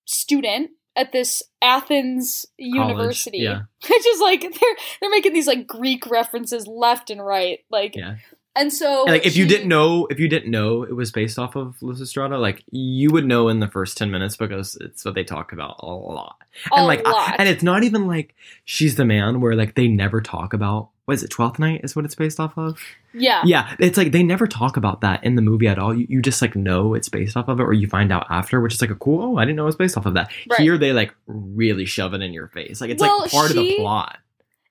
student 0.06 0.70
at 0.96 1.12
this 1.12 1.42
Athens 1.62 2.46
university. 2.58 3.38
yeah. 3.38 3.62
Which 3.88 4.06
is 4.06 4.20
like 4.20 4.40
they're 4.40 4.76
they're 5.00 5.10
making 5.10 5.32
these 5.32 5.46
like 5.46 5.66
Greek 5.66 6.06
references 6.06 6.66
left 6.66 7.10
and 7.10 7.24
right. 7.24 7.60
Like 7.70 7.94
Yeah. 7.94 8.16
And 8.56 8.72
so 8.72 9.02
And, 9.04 9.12
like 9.12 9.26
if 9.26 9.36
you 9.36 9.46
didn't 9.46 9.68
know 9.68 10.06
if 10.10 10.18
you 10.18 10.28
didn't 10.28 10.50
know 10.50 10.82
it 10.82 10.94
was 10.94 11.10
based 11.12 11.38
off 11.38 11.54
of 11.56 11.76
Lysistrata, 11.80 12.40
like 12.40 12.64
you 12.70 13.10
would 13.10 13.24
know 13.26 13.48
in 13.48 13.60
the 13.60 13.68
first 13.68 13.96
10 13.98 14.10
minutes 14.10 14.36
because 14.36 14.76
it's 14.80 15.04
what 15.04 15.14
they 15.14 15.24
talk 15.24 15.52
about 15.52 15.76
a 15.80 15.86
lot. 15.86 16.36
a 16.72 16.76
and 16.76 16.86
like 16.86 17.06
I- 17.06 17.10
lot. 17.10 17.36
and 17.38 17.48
it's 17.48 17.62
not 17.62 17.84
even 17.84 18.06
like 18.06 18.34
she's 18.64 18.96
the 18.96 19.04
man 19.04 19.40
where 19.40 19.54
like 19.54 19.74
they 19.74 19.88
never 19.88 20.20
talk 20.20 20.52
about 20.52 20.90
what 21.04 21.14
is 21.14 21.22
it, 21.22 21.30
Twelfth 21.30 21.60
Night 21.60 21.82
is 21.84 21.94
what 21.94 22.04
it's 22.04 22.16
based 22.16 22.40
off 22.40 22.58
of? 22.58 22.80
yeah. 23.14 23.40
Yeah, 23.44 23.76
it's 23.78 23.96
like 23.96 24.10
they 24.10 24.24
never 24.24 24.48
talk 24.48 24.76
about 24.76 25.02
that 25.02 25.22
in 25.22 25.36
the 25.36 25.42
movie 25.42 25.68
at 25.68 25.78
all. 25.78 25.94
You, 25.96 26.04
you 26.08 26.20
just 26.20 26.42
like 26.42 26.56
know 26.56 26.94
it's 26.94 27.08
based 27.08 27.36
off 27.36 27.46
of 27.46 27.60
it, 27.60 27.62
or 27.62 27.72
you 27.72 27.86
find 27.86 28.10
out 28.12 28.26
after, 28.28 28.60
which 28.60 28.74
is 28.74 28.80
like 28.80 28.90
a 28.90 28.96
cool. 28.96 29.22
Oh, 29.22 29.36
I 29.38 29.44
didn't 29.44 29.54
know 29.56 29.62
it 29.62 29.66
was 29.66 29.76
based 29.76 29.96
off 29.96 30.04
of 30.06 30.14
that. 30.14 30.32
Right. 30.50 30.58
Here 30.60 30.76
they 30.76 30.92
like 30.92 31.14
really 31.28 31.84
shove 31.84 32.12
it 32.14 32.22
in 32.22 32.32
your 32.32 32.48
face, 32.48 32.80
like 32.80 32.90
it's 32.90 33.00
Well, 33.00 33.20
like 33.20 33.30
part 33.30 33.50
of 33.50 33.56
the 33.56 33.76
plot. 33.76 34.18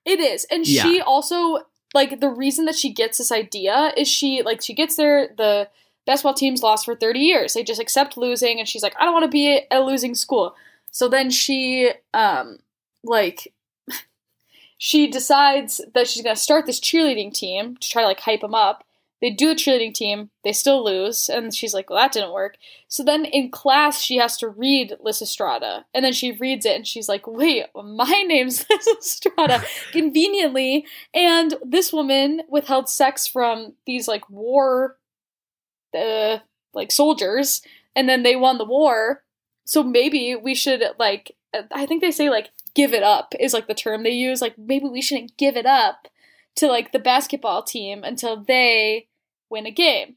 It 0.04 0.20
is. 0.20 0.44
And 0.50 0.66
Yeah. 0.68 0.82
she 0.82 1.00
also 1.00 1.60
like 1.96 2.20
the 2.20 2.28
reason 2.28 2.66
that 2.66 2.76
she 2.76 2.92
gets 2.92 3.18
this 3.18 3.32
idea 3.32 3.92
is 3.96 4.06
she 4.06 4.42
like 4.42 4.62
she 4.62 4.74
gets 4.74 4.94
there 4.94 5.28
the 5.36 5.68
basketball 6.04 6.34
team's 6.34 6.62
lost 6.62 6.84
for 6.84 6.94
30 6.94 7.18
years. 7.18 7.54
They 7.54 7.64
just 7.64 7.80
accept 7.80 8.16
losing 8.16 8.60
and 8.60 8.68
she's 8.68 8.82
like 8.82 8.94
I 9.00 9.04
don't 9.04 9.14
want 9.14 9.24
to 9.24 9.30
be 9.30 9.62
a 9.70 9.80
losing 9.80 10.14
school. 10.14 10.54
So 10.92 11.08
then 11.08 11.30
she 11.30 11.90
um 12.14 12.58
like 13.02 13.52
she 14.78 15.08
decides 15.08 15.80
that 15.94 16.06
she's 16.06 16.22
going 16.22 16.36
to 16.36 16.40
start 16.40 16.66
this 16.66 16.78
cheerleading 16.78 17.32
team 17.32 17.76
to 17.78 17.88
try 17.88 18.02
to 18.02 18.08
like 18.08 18.20
hype 18.20 18.42
them 18.42 18.54
up. 18.54 18.84
They 19.20 19.30
do 19.30 19.48
the 19.48 19.54
cheerleading 19.54 19.94
team, 19.94 20.30
they 20.44 20.52
still 20.52 20.84
lose, 20.84 21.30
and 21.30 21.54
she's 21.54 21.72
like, 21.72 21.88
Well, 21.88 21.98
that 21.98 22.12
didn't 22.12 22.32
work. 22.32 22.56
So 22.88 23.02
then 23.02 23.24
in 23.24 23.50
class, 23.50 24.00
she 24.00 24.18
has 24.18 24.36
to 24.38 24.48
read 24.48 24.96
Lysistrata, 25.04 25.84
and 25.94 26.04
then 26.04 26.12
she 26.12 26.32
reads 26.32 26.66
it, 26.66 26.76
and 26.76 26.86
she's 26.86 27.08
like, 27.08 27.26
Wait, 27.26 27.66
my 27.74 28.24
name's 28.26 28.64
Lysistrata, 28.70 29.64
conveniently. 29.92 30.84
And 31.14 31.54
this 31.64 31.92
woman 31.92 32.42
withheld 32.48 32.88
sex 32.88 33.26
from 33.26 33.74
these 33.86 34.06
like 34.06 34.28
war, 34.28 34.96
uh, 35.96 36.38
like 36.74 36.92
soldiers, 36.92 37.62
and 37.94 38.08
then 38.08 38.22
they 38.22 38.36
won 38.36 38.58
the 38.58 38.64
war. 38.64 39.22
So 39.64 39.82
maybe 39.82 40.36
we 40.36 40.54
should 40.54 40.82
like, 40.98 41.34
I 41.72 41.86
think 41.86 42.02
they 42.02 42.10
say 42.10 42.28
like, 42.28 42.50
give 42.76 42.92
it 42.92 43.02
up 43.02 43.34
is 43.40 43.54
like 43.54 43.66
the 43.66 43.74
term 43.74 44.04
they 44.04 44.10
use. 44.10 44.40
Like 44.40 44.56
maybe 44.58 44.86
we 44.86 45.00
shouldn't 45.00 45.36
give 45.36 45.56
it 45.56 45.66
up 45.66 46.06
to 46.56 46.66
like 46.66 46.92
the 46.92 46.98
basketball 46.98 47.62
team 47.62 48.02
until 48.02 48.42
they 48.42 49.06
win 49.48 49.66
a 49.66 49.70
game. 49.70 50.16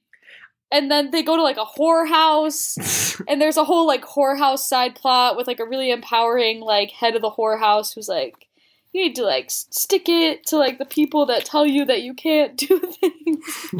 And 0.71 0.91
then 0.91 1.11
they 1.11 1.23
go 1.23 1.35
to 1.35 1.41
like 1.41 1.57
a 1.57 1.65
whorehouse, 1.65 3.21
and 3.27 3.41
there's 3.41 3.57
a 3.57 3.65
whole 3.65 3.87
like 3.87 4.03
whorehouse 4.03 4.59
side 4.59 4.95
plot 4.95 5.35
with 5.35 5.47
like 5.47 5.59
a 5.59 5.65
really 5.65 5.91
empowering 5.91 6.61
like 6.61 6.91
head 6.91 7.15
of 7.15 7.21
the 7.21 7.31
whorehouse 7.31 7.93
who's 7.93 8.07
like, 8.07 8.47
you 8.93 9.03
need 9.03 9.15
to 9.15 9.23
like 9.23 9.49
stick 9.49 10.07
it 10.07 10.45
to 10.47 10.57
like 10.57 10.77
the 10.77 10.85
people 10.85 11.25
that 11.27 11.45
tell 11.45 11.65
you 11.65 11.85
that 11.85 12.01
you 12.01 12.13
can't 12.13 12.55
do 12.55 12.79
things. 13.01 13.71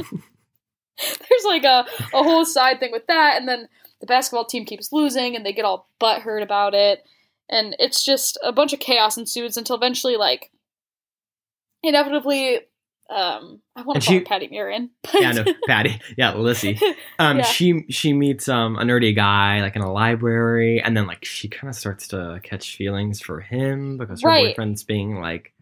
there's 0.98 1.46
like 1.46 1.64
a, 1.64 1.86
a 2.14 2.24
whole 2.24 2.46
side 2.46 2.80
thing 2.80 2.92
with 2.92 3.08
that, 3.08 3.38
and 3.38 3.48
then 3.48 3.68
the 4.00 4.08
basketball 4.08 4.46
team 4.46 4.66
keeps 4.66 4.92
losing, 4.92 5.36
and 5.36 5.46
they 5.46 5.54
get 5.54 5.66
all 5.66 5.88
butthurt 6.02 6.42
about 6.42 6.74
it, 6.74 7.06
and 7.50 7.76
it's 7.80 8.04
just 8.04 8.38
a 8.44 8.52
bunch 8.52 8.74
of 8.74 8.80
chaos 8.80 9.16
ensues 9.18 9.58
until 9.58 9.76
eventually 9.76 10.18
like 10.18 10.52
inevitably 11.84 12.58
um 13.10 13.60
I 13.76 13.82
want 13.82 14.02
to 14.02 14.06
call 14.06 14.14
she- 14.14 14.20
her 14.20 14.26
Patti 14.26 14.50
Murin. 14.50 14.90
But 15.12 15.22
yeah, 15.22 15.32
no, 15.32 15.46
Patti. 15.68 16.00
Yeah, 16.18 16.36
Lissy. 16.36 16.80
Um, 17.20 17.38
Yeah. 17.40 17.44
she 17.44 17.86
she 17.90 18.14
meets 18.14 18.48
um 18.48 18.76
a 18.78 18.84
nerdy 18.84 19.16
guy 19.16 19.62
like 19.62 19.76
in 19.76 19.82
a 19.82 19.92
library, 19.92 20.82
and 20.82 20.96
then 20.96 21.08
like 21.08 21.26
she 21.26 21.48
kind 21.48 21.70
of 21.70 21.76
starts 21.76 22.08
to 22.10 22.40
catch 22.44 22.76
feelings 22.76 23.20
for 23.22 23.40
him 23.42 23.98
because 23.98 24.22
her 24.22 24.30
Right. 24.30 24.56
boyfriend's 24.56 24.84
being 24.84 25.20
like, 25.20 25.54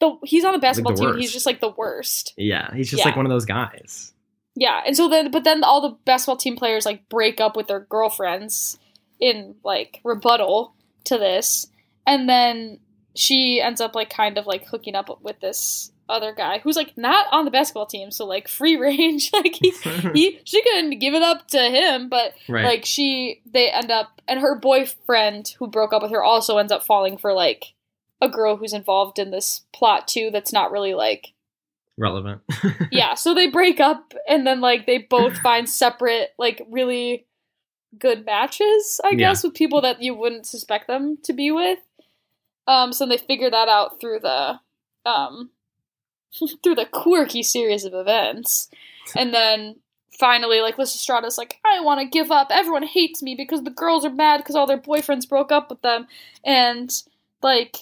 the, 0.00 0.16
he's 0.24 0.44
on 0.44 0.52
the 0.52 0.58
basketball 0.58 0.92
the 0.94 0.98
team. 1.00 1.06
worst. 1.10 1.18
He's 1.20 1.32
just 1.32 1.46
like 1.46 1.60
the 1.60 1.70
worst. 1.76 2.32
yeah, 2.36 2.72
he's 2.74 2.90
just 2.90 3.00
Yeah. 3.00 3.06
like 3.06 3.16
one 3.16 3.26
of 3.26 3.30
those 3.30 3.44
guys. 3.44 4.12
Yeah, 4.54 4.82
and 4.86 4.96
so 4.96 5.08
then, 5.08 5.30
but 5.30 5.44
then 5.44 5.64
all 5.64 5.80
the 5.80 5.96
basketball 6.04 6.36
team 6.36 6.56
players 6.56 6.84
like 6.86 7.08
break 7.08 7.40
up 7.40 7.56
with 7.56 7.66
their 7.68 7.80
girlfriends 7.80 8.78
in 9.20 9.54
like 9.64 10.00
rebuttal 10.04 10.74
to 11.04 11.18
this, 11.18 11.66
and 12.06 12.28
then 12.28 12.78
she 13.14 13.60
ends 13.60 13.80
up 13.80 13.94
like 13.94 14.10
kind 14.10 14.38
of 14.38 14.46
like 14.46 14.66
hooking 14.66 14.94
up 14.94 15.08
with 15.22 15.40
this 15.40 15.90
other 16.08 16.32
guy 16.34 16.58
who's 16.58 16.76
like 16.76 16.96
not 16.98 17.26
on 17.32 17.44
the 17.44 17.50
basketball 17.50 17.86
team, 17.86 18.10
so 18.10 18.26
like 18.26 18.48
free 18.48 18.76
range. 18.80 19.30
like 19.32 19.54
he, 19.54 19.70
he 20.14 20.40
she 20.44 20.62
couldn't 20.62 20.98
give 20.98 21.14
it 21.14 21.22
up 21.22 21.48
to 21.48 21.58
him, 21.60 22.08
but 22.08 22.32
Right. 22.48 22.64
like 22.64 22.84
she 22.84 23.40
they 23.50 23.70
end 23.70 23.90
up 23.90 24.20
and 24.28 24.40
her 24.40 24.58
boyfriend 24.58 25.54
who 25.58 25.66
broke 25.68 25.92
up 25.92 26.02
with 26.02 26.10
her 26.10 26.22
also 26.22 26.58
ends 26.58 26.72
up 26.72 26.84
falling 26.84 27.16
for 27.18 27.32
like 27.32 27.74
a 28.20 28.28
girl 28.28 28.56
who's 28.56 28.72
involved 28.72 29.18
in 29.18 29.30
this 29.30 29.62
plot 29.74 30.06
too. 30.08 30.30
That's 30.32 30.52
not 30.52 30.70
really 30.72 30.94
like 30.94 31.32
Relevant. 31.98 32.40
yeah, 32.90 33.14
so 33.14 33.34
they 33.34 33.48
break 33.48 33.78
up 33.78 34.14
and 34.26 34.46
then 34.46 34.60
like 34.62 34.86
they 34.86 34.98
both 34.98 35.36
find 35.38 35.68
separate 35.68 36.30
like 36.38 36.62
really 36.70 37.26
good 37.98 38.24
matches, 38.24 38.98
I 39.04 39.10
Yeah. 39.10 39.16
guess, 39.16 39.44
with 39.44 39.52
people 39.54 39.82
that 39.82 40.02
you 40.02 40.14
wouldn't 40.14 40.46
suspect 40.46 40.86
them 40.86 41.18
to 41.24 41.32
be 41.34 41.50
with. 41.50 41.78
Um 42.66 42.92
so 42.92 43.06
they 43.06 43.18
figure 43.18 43.50
that 43.50 43.68
out 43.68 44.00
through 44.00 44.20
the 44.20 44.60
um 45.04 45.50
through 46.62 46.74
the 46.74 46.86
quirky 46.86 47.42
series 47.42 47.84
of 47.84 47.94
events. 47.94 48.68
And 49.16 49.34
then 49.34 49.76
finally 50.18 50.60
like 50.60 50.76
Lysistrata's 50.76 51.38
like, 51.38 51.58
I 51.64 51.80
want 51.80 52.00
to 52.00 52.06
give 52.06 52.30
up. 52.30 52.48
Everyone 52.50 52.86
hates 52.86 53.22
me 53.22 53.34
because 53.34 53.62
the 53.62 53.70
girls 53.70 54.04
are 54.04 54.10
mad 54.10 54.38
because 54.38 54.54
all 54.54 54.66
their 54.66 54.78
boyfriends 54.78 55.28
broke 55.28 55.50
up 55.50 55.70
with 55.70 55.82
them 55.82 56.06
and 56.44 56.90
like 57.42 57.78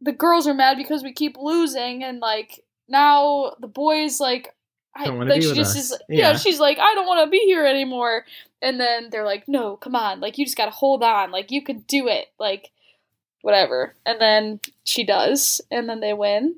the 0.00 0.12
girls 0.12 0.46
are 0.46 0.54
mad 0.54 0.76
because 0.76 1.02
we 1.02 1.12
keep 1.12 1.36
losing 1.36 2.02
and 2.02 2.20
like 2.20 2.64
now 2.88 3.54
the 3.60 3.68
boys 3.68 4.20
like 4.20 4.54
I, 4.94 5.04
Don't 5.04 5.28
like 5.28 5.42
she 5.42 5.52
just 5.54 5.76
us. 5.76 5.92
is 5.92 5.98
yeah. 6.08 6.30
Yeah. 6.30 6.36
she's 6.36 6.58
like 6.58 6.78
I 6.78 6.94
don't 6.94 7.06
want 7.06 7.24
to 7.24 7.30
be 7.30 7.38
here 7.44 7.64
anymore 7.64 8.24
and 8.60 8.80
then 8.80 9.10
they're 9.10 9.24
like 9.24 9.46
no 9.46 9.76
come 9.76 9.94
on 9.94 10.20
like 10.20 10.36
you 10.38 10.44
just 10.44 10.56
got 10.56 10.64
to 10.64 10.70
hold 10.72 11.02
on 11.02 11.30
like 11.30 11.50
you 11.50 11.62
can 11.62 11.80
do 11.80 12.08
it 12.08 12.26
like 12.38 12.70
whatever 13.42 13.94
and 14.04 14.20
then 14.20 14.60
she 14.84 15.04
does 15.04 15.60
and 15.70 15.88
then 15.88 16.00
they 16.00 16.12
win 16.12 16.54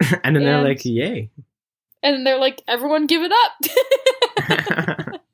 and 0.24 0.36
then 0.36 0.44
they're 0.44 0.62
like, 0.62 0.84
"Yay!" 0.84 1.30
and 2.02 2.14
then 2.14 2.24
they're 2.24 2.38
like 2.38 2.62
everyone 2.66 3.06
give 3.06 3.22
it 3.22 3.32
up 3.32 5.20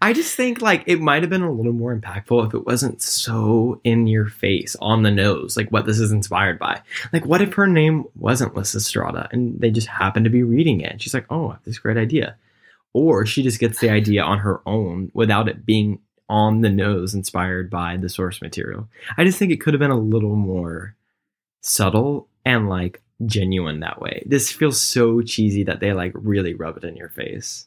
I 0.00 0.12
just 0.12 0.34
think 0.34 0.60
like 0.60 0.84
it 0.86 1.00
might 1.00 1.22
have 1.22 1.30
been 1.30 1.42
a 1.42 1.50
little 1.50 1.72
more 1.72 1.96
impactful 1.96 2.46
if 2.46 2.54
it 2.54 2.66
wasn't 2.66 3.00
so 3.00 3.80
in 3.84 4.06
your 4.06 4.26
face, 4.26 4.76
on 4.80 5.02
the 5.02 5.10
nose, 5.10 5.56
like 5.56 5.70
what 5.70 5.86
this 5.86 5.98
is 5.98 6.12
inspired 6.12 6.58
by. 6.58 6.82
Like, 7.12 7.24
what 7.24 7.40
if 7.40 7.54
her 7.54 7.66
name 7.66 8.04
wasn't 8.14 8.54
Lysistrata 8.54 9.28
and 9.32 9.58
they 9.58 9.70
just 9.70 9.86
happened 9.86 10.24
to 10.24 10.30
be 10.30 10.42
reading 10.42 10.80
it? 10.80 10.92
And 10.92 11.02
she's 11.02 11.14
like, 11.14 11.26
"Oh, 11.30 11.48
I 11.48 11.52
have 11.52 11.64
this 11.64 11.78
great 11.78 11.96
idea," 11.96 12.36
or 12.92 13.24
she 13.24 13.42
just 13.42 13.58
gets 13.58 13.80
the 13.80 13.90
idea 13.90 14.22
on 14.22 14.40
her 14.40 14.60
own 14.66 15.10
without 15.14 15.48
it 15.48 15.64
being 15.64 16.00
on 16.28 16.60
the 16.62 16.70
nose, 16.70 17.14
inspired 17.14 17.68
by 17.70 17.96
the 17.96 18.08
source 18.08 18.40
material. 18.40 18.88
I 19.16 19.24
just 19.24 19.38
think 19.38 19.52
it 19.52 19.60
could 19.60 19.74
have 19.74 19.78
been 19.80 19.90
a 19.90 19.98
little 19.98 20.36
more 20.36 20.96
subtle 21.60 22.28
and 22.44 22.68
like 22.68 23.02
genuine 23.26 23.80
that 23.80 24.00
way. 24.00 24.22
This 24.26 24.50
feels 24.50 24.80
so 24.80 25.20
cheesy 25.22 25.64
that 25.64 25.80
they 25.80 25.92
like 25.92 26.12
really 26.14 26.54
rub 26.54 26.76
it 26.76 26.84
in 26.84 26.96
your 26.96 27.08
face. 27.10 27.66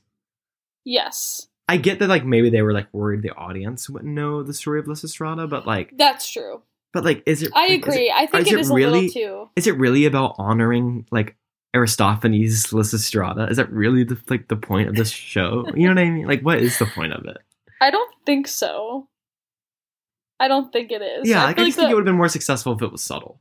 yes 0.86 1.48
I 1.70 1.76
get 1.76 2.00
that 2.00 2.08
like 2.08 2.24
maybe 2.26 2.50
they 2.50 2.62
were 2.62 2.72
like 2.74 2.88
worried 2.94 3.22
the 3.24 3.34
audience 3.36 3.90
wouldn't 3.90 4.14
know 4.14 4.42
the 4.42 4.54
story 4.54 4.80
of 4.80 4.86
Lysistrata, 4.86 5.50
but 5.50 5.68
like 5.68 5.92
that's 5.98 6.30
true 6.32 6.62
but 6.94 7.04
like 7.04 7.22
is 7.26 7.44
it 7.44 7.52
I 7.54 7.68
like, 7.68 7.72
is 7.72 7.76
agree 7.94 8.10
it- 8.10 8.16
I 8.16 8.26
think 8.28 8.48
is 8.48 8.54
it 8.54 8.60
is 8.62 8.70
really 8.72 8.84
a 8.84 8.90
little 8.92 9.10
too 9.10 9.50
is 9.56 9.68
it 9.68 9.78
really 9.78 10.06
about 10.06 10.36
honoring 10.38 11.06
like 11.12 11.36
Aristophanes 11.76 12.68
Lysistrata? 12.68 13.52
Is 13.52 13.58
that 13.58 13.70
really 13.72 14.04
the 14.04 14.18
like 14.30 14.48
the 14.48 14.56
point 14.56 14.88
of 14.90 14.96
this 14.96 15.10
show? 15.12 15.66
You 15.76 15.88
know 15.88 15.96
what 15.96 16.08
I 16.08 16.10
mean? 16.10 16.26
Like, 16.26 16.42
what 16.42 16.60
is 16.60 16.80
the 16.80 16.86
point 16.86 17.12
of 17.14 17.26
it? 17.26 17.38
I 17.82 17.92
don't 17.92 18.14
think 18.26 18.48
so. 18.48 19.08
I 20.40 20.48
don't 20.48 20.72
think 20.72 20.92
it 20.92 21.02
is. 21.02 21.28
Yeah, 21.28 21.42
I 21.44 21.46
like, 21.48 21.60
I 21.60 21.66
just 21.66 21.78
the- 21.78 21.82
think 21.84 21.92
it 21.92 21.96
would 21.96 22.02
have 22.02 22.06
been 22.14 22.18
more 22.18 22.28
successful 22.30 22.74
if 22.74 22.82
it 22.82 22.92
was 22.92 23.02
subtle. 23.04 23.40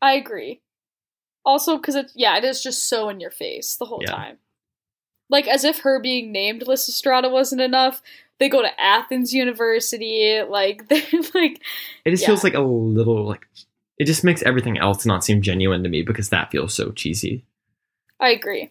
I 0.00 0.12
agree. 0.14 0.60
Also, 1.44 1.76
because 1.76 1.94
it, 1.94 2.10
yeah, 2.14 2.36
it 2.36 2.44
is 2.44 2.62
just 2.62 2.88
so 2.88 3.08
in 3.08 3.20
your 3.20 3.30
face 3.30 3.76
the 3.76 3.84
whole 3.84 4.00
Yeah. 4.02 4.10
time. 4.12 4.38
Like 5.28 5.46
as 5.48 5.64
if 5.64 5.80
her 5.80 6.00
being 6.00 6.32
named 6.32 6.62
Lysistrata 6.62 7.30
wasn't 7.30 7.60
enough. 7.60 8.02
They 8.38 8.48
go 8.48 8.60
to 8.62 8.80
Athens 8.80 9.32
University. 9.32 10.40
Like 10.48 10.88
they're 10.88 11.02
like, 11.34 11.60
It 12.04 12.10
just 12.10 12.22
Yeah. 12.22 12.28
feels 12.28 12.44
like 12.44 12.54
a 12.54 12.60
little 12.60 13.26
like 13.26 13.46
it 13.98 14.04
just 14.04 14.24
makes 14.24 14.42
everything 14.42 14.76
else 14.78 15.06
not 15.06 15.24
seem 15.24 15.40
genuine 15.40 15.82
to 15.82 15.88
me 15.88 16.02
because 16.02 16.28
that 16.28 16.50
feels 16.50 16.74
so 16.74 16.90
cheesy. 16.92 17.44
I 18.20 18.30
agree. 18.30 18.70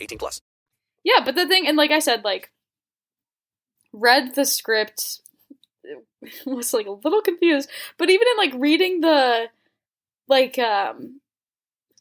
18 0.00 0.18
plus. 0.18 0.40
Yeah, 1.04 1.24
but 1.24 1.34
the 1.34 1.46
thing, 1.46 1.66
and 1.66 1.76
like 1.76 1.90
I 1.90 1.98
said, 1.98 2.24
like 2.24 2.50
read 3.92 4.34
the 4.34 4.44
script, 4.44 5.20
was 6.46 6.72
like 6.74 6.86
a 6.86 6.92
little 6.92 7.22
confused. 7.22 7.70
But 7.98 8.10
even 8.10 8.26
in 8.28 8.36
like 8.36 8.60
reading 8.60 9.00
the 9.00 9.48
like 10.28 10.58
um 10.58 11.19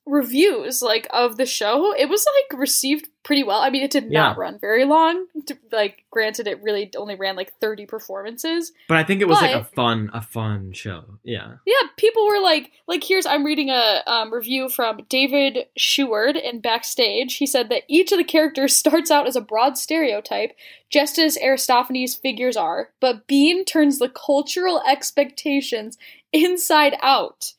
reviews 0.06 0.82
like 0.82 1.08
of 1.12 1.38
the 1.38 1.46
show, 1.46 1.94
it 1.96 2.10
was 2.10 2.26
like 2.26 2.60
received 2.60 3.08
pretty 3.24 3.44
well. 3.44 3.60
I 3.60 3.70
mean, 3.70 3.84
it 3.84 3.92
did 3.92 4.10
not 4.10 4.38
run 4.38 4.58
very 4.60 4.86
long. 4.86 5.28
Like, 5.72 6.04
granted, 6.10 6.48
it 6.48 6.62
really 6.64 6.90
only 6.98 7.16
ran 7.16 7.36
like 7.36 7.54
thirty 7.60 7.86
performances. 7.86 8.72
But 8.88 8.98
I 8.98 9.04
think 9.04 9.22
it 9.22 9.28
was 9.28 9.42
like 9.42 9.56
a 9.56 9.64
fun 9.64 10.10
a 10.14 10.22
fun 10.22 10.74
show. 10.74 11.04
Yeah. 11.24 11.58
Yeah, 11.66 11.88
people 11.98 12.28
were 12.28 12.42
like, 12.42 12.72
like 12.88 13.04
here's 13.04 13.26
I'm 13.26 13.46
reading 13.46 13.70
a 13.70 14.02
um, 14.08 14.34
review 14.34 14.70
from 14.70 15.06
David 15.10 15.66
Sheward 15.78 16.36
in 16.36 16.60
Backstage. 16.60 17.36
He 17.36 17.46
said 17.46 17.70
that 17.70 17.84
each 17.88 18.12
of 18.12 18.18
the 18.18 18.24
characters 18.24 18.76
starts 18.78 19.12
out 19.12 19.28
as 19.28 19.36
a 19.36 19.42
broad 19.42 19.78
stereotype, 19.78 20.54
just 20.90 21.20
as 21.20 21.38
Aristophanes' 21.38 22.16
figures 22.16 22.58
are, 22.58 22.90
but 23.00 23.28
Beane 23.28 23.64
turns 23.64 24.00
the 24.00 24.10
cultural 24.10 24.82
expectations 24.88 25.98
inside 26.32 26.96
out, 27.02 27.54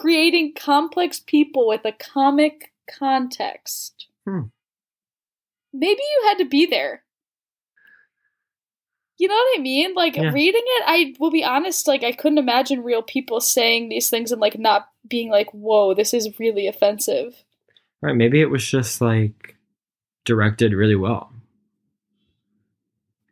creating 0.00 0.54
complex 0.54 1.20
people 1.20 1.68
with 1.68 1.84
a 1.84 1.92
comic 1.92 2.72
context. 2.98 4.08
Hmm. 4.24 4.42
Maybe 5.72 6.00
you 6.00 6.28
had 6.28 6.38
to 6.38 6.44
be 6.44 6.66
there. 6.66 7.02
You 9.16 9.28
know 9.28 9.34
what 9.34 9.58
I 9.58 9.62
mean? 9.62 9.94
Like 9.94 10.16
Yeah. 10.16 10.32
reading 10.32 10.62
it, 10.64 10.82
I 10.86 11.14
will 11.20 11.30
be 11.30 11.44
honest, 11.44 11.86
like 11.86 12.02
I 12.02 12.12
couldn't 12.12 12.38
imagine 12.38 12.82
real 12.82 13.02
people 13.02 13.40
saying 13.40 13.88
these 13.88 14.10
things 14.10 14.32
and 14.32 14.40
like 14.40 14.58
not 14.58 14.88
being 15.08 15.30
like, 15.30 15.50
"Whoa, 15.52 15.94
this 15.94 16.12
is 16.12 16.38
really 16.40 16.66
offensive." 16.66 17.44
Right. 18.02 18.16
Maybe 18.16 18.40
it 18.40 18.50
was 18.50 18.66
just 18.66 19.00
like 19.00 19.56
directed 20.24 20.72
really 20.72 20.96
well. 20.96 21.32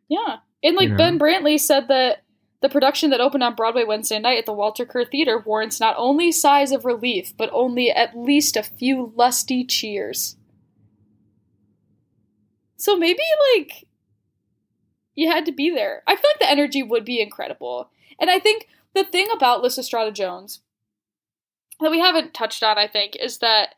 Yeah. 0.07 0.37
And 0.63 0.77
like 0.77 0.89
You 0.89 0.91
know? 0.91 0.97
Ben 0.97 1.19
Brantley 1.19 1.59
said 1.59 1.89
that 1.89 2.22
the 2.63 2.69
production 2.69 3.09
that 3.09 3.19
opened 3.19 3.43
on 3.43 3.55
Broadway 3.55 3.83
Wednesday 3.83 4.19
night 4.19 4.37
at 4.37 4.45
the 4.45 4.53
Walter 4.53 4.85
Kerr 4.85 5.03
Theater 5.03 5.37
warrants 5.37 5.81
not 5.81 5.95
only 5.97 6.31
sighs 6.31 6.71
of 6.71 6.85
relief, 6.85 7.33
but 7.35 7.49
only 7.51 7.91
at 7.91 8.17
least 8.17 8.55
a 8.55 8.63
few 8.63 9.11
lusty 9.17 9.65
cheers. 9.65 10.37
So 12.77 12.95
maybe 12.95 13.21
like 13.53 13.83
you 15.13 15.29
had 15.29 15.45
to 15.47 15.51
be 15.51 15.71
there. 15.71 16.03
I 16.07 16.15
feel 16.15 16.29
like 16.29 16.39
the 16.39 16.49
energy 16.49 16.81
would 16.81 17.03
be 17.03 17.21
incredible. 17.21 17.89
And 18.17 18.29
I 18.29 18.39
think 18.39 18.69
the 18.95 19.03
thing 19.03 19.27
about 19.33 19.61
Lysistrata 19.61 20.13
Jones 20.13 20.61
that 21.81 21.91
we 21.91 21.99
haven't 21.99 22.33
touched 22.33 22.63
on, 22.63 22.77
I 22.77 22.87
think, 22.87 23.17
is 23.17 23.39
that 23.39 23.75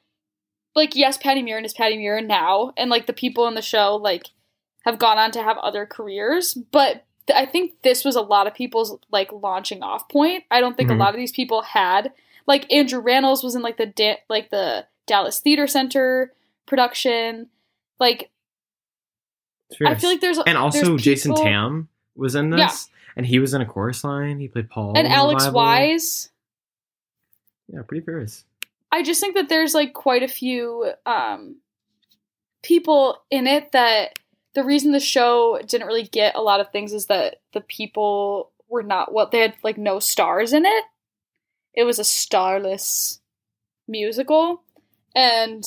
like 0.76 0.96
yes, 0.96 1.18
Patti 1.18 1.42
Murin 1.42 1.66
is 1.66 1.74
Patti 1.74 1.98
Murin 1.98 2.28
now, 2.28 2.72
and 2.78 2.92
like 2.92 3.08
the 3.08 3.14
people 3.14 3.48
in 3.48 3.56
the 3.56 3.64
show 3.64 3.96
like 3.96 4.28
have 4.84 5.00
gone 5.00 5.18
on 5.18 5.32
to 5.32 5.42
have 5.42 5.58
other 5.58 5.88
careers, 5.88 6.54
but 6.54 7.05
th- 7.28 7.38
I 7.38 7.46
think 7.46 7.82
this 7.84 8.04
was 8.06 8.16
a 8.16 8.22
lot 8.22 8.48
of 8.48 8.54
people's 8.54 8.98
like 9.12 9.32
launching 9.32 9.82
off 9.84 10.08
point. 10.10 10.44
I 10.52 10.60
don't 10.62 10.76
think 10.78 10.90
Mhm. 10.90 10.96
a 10.96 10.98
lot 10.98 11.10
of 11.14 11.18
these 11.18 11.32
people 11.32 11.62
had 11.62 12.12
like 12.48 12.72
Andrew 12.72 13.02
Rannells 13.02 13.44
was 13.44 13.56
in 13.56 13.62
like 13.62 13.78
the 13.78 13.86
da- 13.88 14.22
like 14.30 14.50
the 14.50 14.86
Dallas 15.08 15.40
Theater 15.40 15.68
Center 15.68 16.34
production. 16.66 17.50
Like 18.00 18.30
I 19.86 19.96
feel 19.96 20.10
like 20.12 20.22
there's 20.22 20.38
and 20.40 20.58
also 20.58 20.86
there's 20.90 21.02
Jason 21.02 21.32
people- 21.34 21.44
Tam 21.44 21.90
was 22.16 22.36
in 22.36 22.50
this, 22.52 22.60
Yeah. 22.60 22.70
and 23.18 23.26
he 23.26 23.40
was 23.40 23.54
in 23.54 23.62
a 23.62 23.66
chorus 23.66 24.04
line. 24.04 24.40
He 24.40 24.48
played 24.48 24.70
Paul 24.70 24.94
and 24.96 25.08
Alex 25.08 25.46
Revival. 25.48 25.62
Wyse. 25.62 26.30
Yeah, 27.68 27.82
pretty 27.82 28.06
fierce. 28.06 28.44
I 28.92 29.02
just 29.04 29.20
think 29.20 29.34
that 29.36 29.50
there's 29.50 29.74
like 29.74 29.94
quite 29.94 30.24
a 30.24 30.28
few 30.28 30.92
um 31.06 31.58
people 32.64 33.22
in 33.30 33.48
it 33.48 33.72
that 33.74 34.18
the 34.56 34.64
reason 34.64 34.92
the 34.92 35.00
show 35.00 35.60
didn't 35.68 35.88
really 35.88 36.04
get 36.08 36.36
a 36.36 36.42
lot 36.42 36.60
of 36.60 36.72
things 36.72 36.94
is 36.94 37.06
that 37.08 37.42
the 37.54 37.62
people 37.62 38.52
were 38.70 38.84
not 38.84 39.14
what 39.14 39.32
they 39.32 39.40
had 39.40 39.56
like 39.64 39.78
no 39.78 40.00
stars 40.00 40.54
in 40.54 40.66
it. 40.66 40.84
It 41.74 41.84
was 41.84 42.00
a 42.00 42.04
starless 42.04 43.20
musical 43.88 44.64
and 45.16 45.64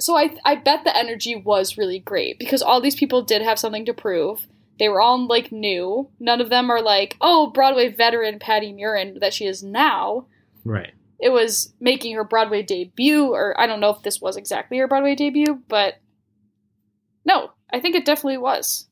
so 0.00 0.16
I 0.16 0.36
I 0.44 0.56
bet 0.56 0.84
the 0.84 0.96
energy 0.96 1.36
was 1.36 1.78
really 1.78 1.98
great 1.98 2.38
because 2.38 2.62
all 2.62 2.80
these 2.80 2.96
people 2.96 3.22
did 3.22 3.42
have 3.42 3.58
something 3.58 3.84
to 3.84 3.94
prove. 3.94 4.46
They 4.78 4.88
were 4.88 5.00
all 5.00 5.26
like 5.26 5.52
new. 5.52 6.08
None 6.18 6.40
of 6.40 6.48
them 6.48 6.70
are 6.70 6.80
like, 6.80 7.16
"Oh, 7.20 7.50
Broadway 7.50 7.88
veteran 7.88 8.38
Patti 8.38 8.72
Murin 8.72 9.20
that 9.20 9.34
she 9.34 9.44
is 9.46 9.62
now." 9.62 10.26
Right. 10.64 10.92
it 11.18 11.30
was 11.30 11.74
making 11.80 12.14
her 12.14 12.24
Broadway 12.24 12.62
debut, 12.62 13.26
or 13.32 13.58
I 13.60 13.66
don't 13.66 13.80
know 13.80 13.90
if 13.90 14.02
this 14.02 14.20
was 14.22 14.36
exactly 14.38 14.78
her 14.78 14.88
Broadway 14.88 15.14
debut, 15.14 15.62
but 15.68 16.00
no, 17.26 17.50
I 17.72 17.80
think 17.80 17.94
it 17.96 18.04
definitely 18.04 18.38
was. 18.38 18.86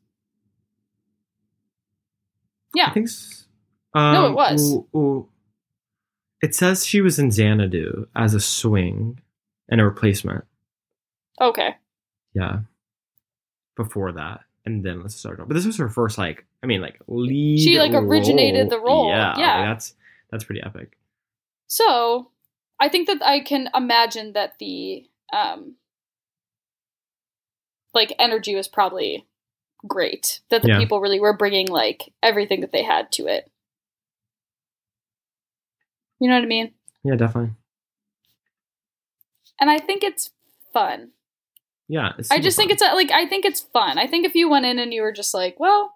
Yeah. 2.74 2.88
I 2.88 2.92
think. 2.92 3.06
s- 3.08 3.46
No, 3.94 4.24
it 4.26 4.28
um, 4.28 4.34
was. 4.34 4.72
ooh, 4.74 4.86
ooh. 4.98 5.28
It 6.40 6.54
says 6.54 6.86
she 6.86 7.00
was 7.00 7.18
in 7.18 7.30
Xanadu 7.30 8.06
as 8.14 8.34
a 8.34 8.40
swing 8.40 9.20
and 9.68 9.80
a 9.80 9.84
replacement. 9.84 10.44
okay. 11.40 11.76
Yeah. 12.34 12.60
Before 13.76 14.12
that, 14.12 14.40
and 14.64 14.84
then 14.84 15.02
let's 15.02 15.14
start. 15.16 15.38
But 15.38 15.54
this 15.54 15.64
was 15.66 15.76
her 15.78 15.88
first, 15.88 16.18
like, 16.18 16.44
I 16.62 16.66
mean, 16.66 16.80
like 16.80 17.00
lead. 17.06 17.60
She, 17.60 17.78
like, 17.78 17.92
originated 17.92 18.70
the 18.70 18.80
role, 18.80 19.08
Yeah, 19.08 19.28
like, 19.30 19.38
yeah. 19.38 19.62
that's 19.68 19.94
that's 20.30 20.42
pretty 20.44 20.60
epic. 20.64 20.96
So 21.68 22.30
I 22.80 22.88
think 22.88 23.06
that 23.06 23.22
I 23.24 23.38
can 23.40 23.68
imagine 23.74 24.32
that 24.32 24.54
the 24.58 25.08
um 25.32 25.76
like 27.98 28.14
energy 28.18 28.54
was 28.54 28.68
probably 28.68 29.26
great. 29.86 30.40
That 30.50 30.62
the 30.62 30.68
Yeah. 30.68 30.78
people 30.78 31.00
really 31.00 31.20
were 31.20 31.36
bringing 31.36 31.68
like 31.68 32.12
everything 32.22 32.60
that 32.62 32.72
they 32.72 32.82
had 32.84 33.12
to 33.12 33.26
it. 33.26 33.50
You 36.20 36.28
know 36.28 36.36
what 36.36 36.44
I 36.44 36.46
mean? 36.46 36.72
Yeah, 37.04 37.16
definitely. 37.16 37.52
And 39.60 39.70
I 39.70 39.78
think 39.78 40.02
it's 40.02 40.30
fun. 40.72 41.10
Yeah, 41.88 42.12
it's 42.18 42.30
I 42.30 42.38
just 42.38 42.56
think 42.56 42.70
it's 42.70 42.82
a, 42.82 42.94
like 42.94 43.10
I 43.10 43.26
think 43.26 43.44
it's 43.44 43.60
fun. 43.60 43.98
I 43.98 44.06
think 44.06 44.26
if 44.26 44.34
you 44.34 44.48
went 44.48 44.66
in 44.66 44.78
and 44.78 44.92
you 44.92 45.02
were 45.02 45.12
just 45.12 45.32
like, 45.34 45.58
well, 45.58 45.94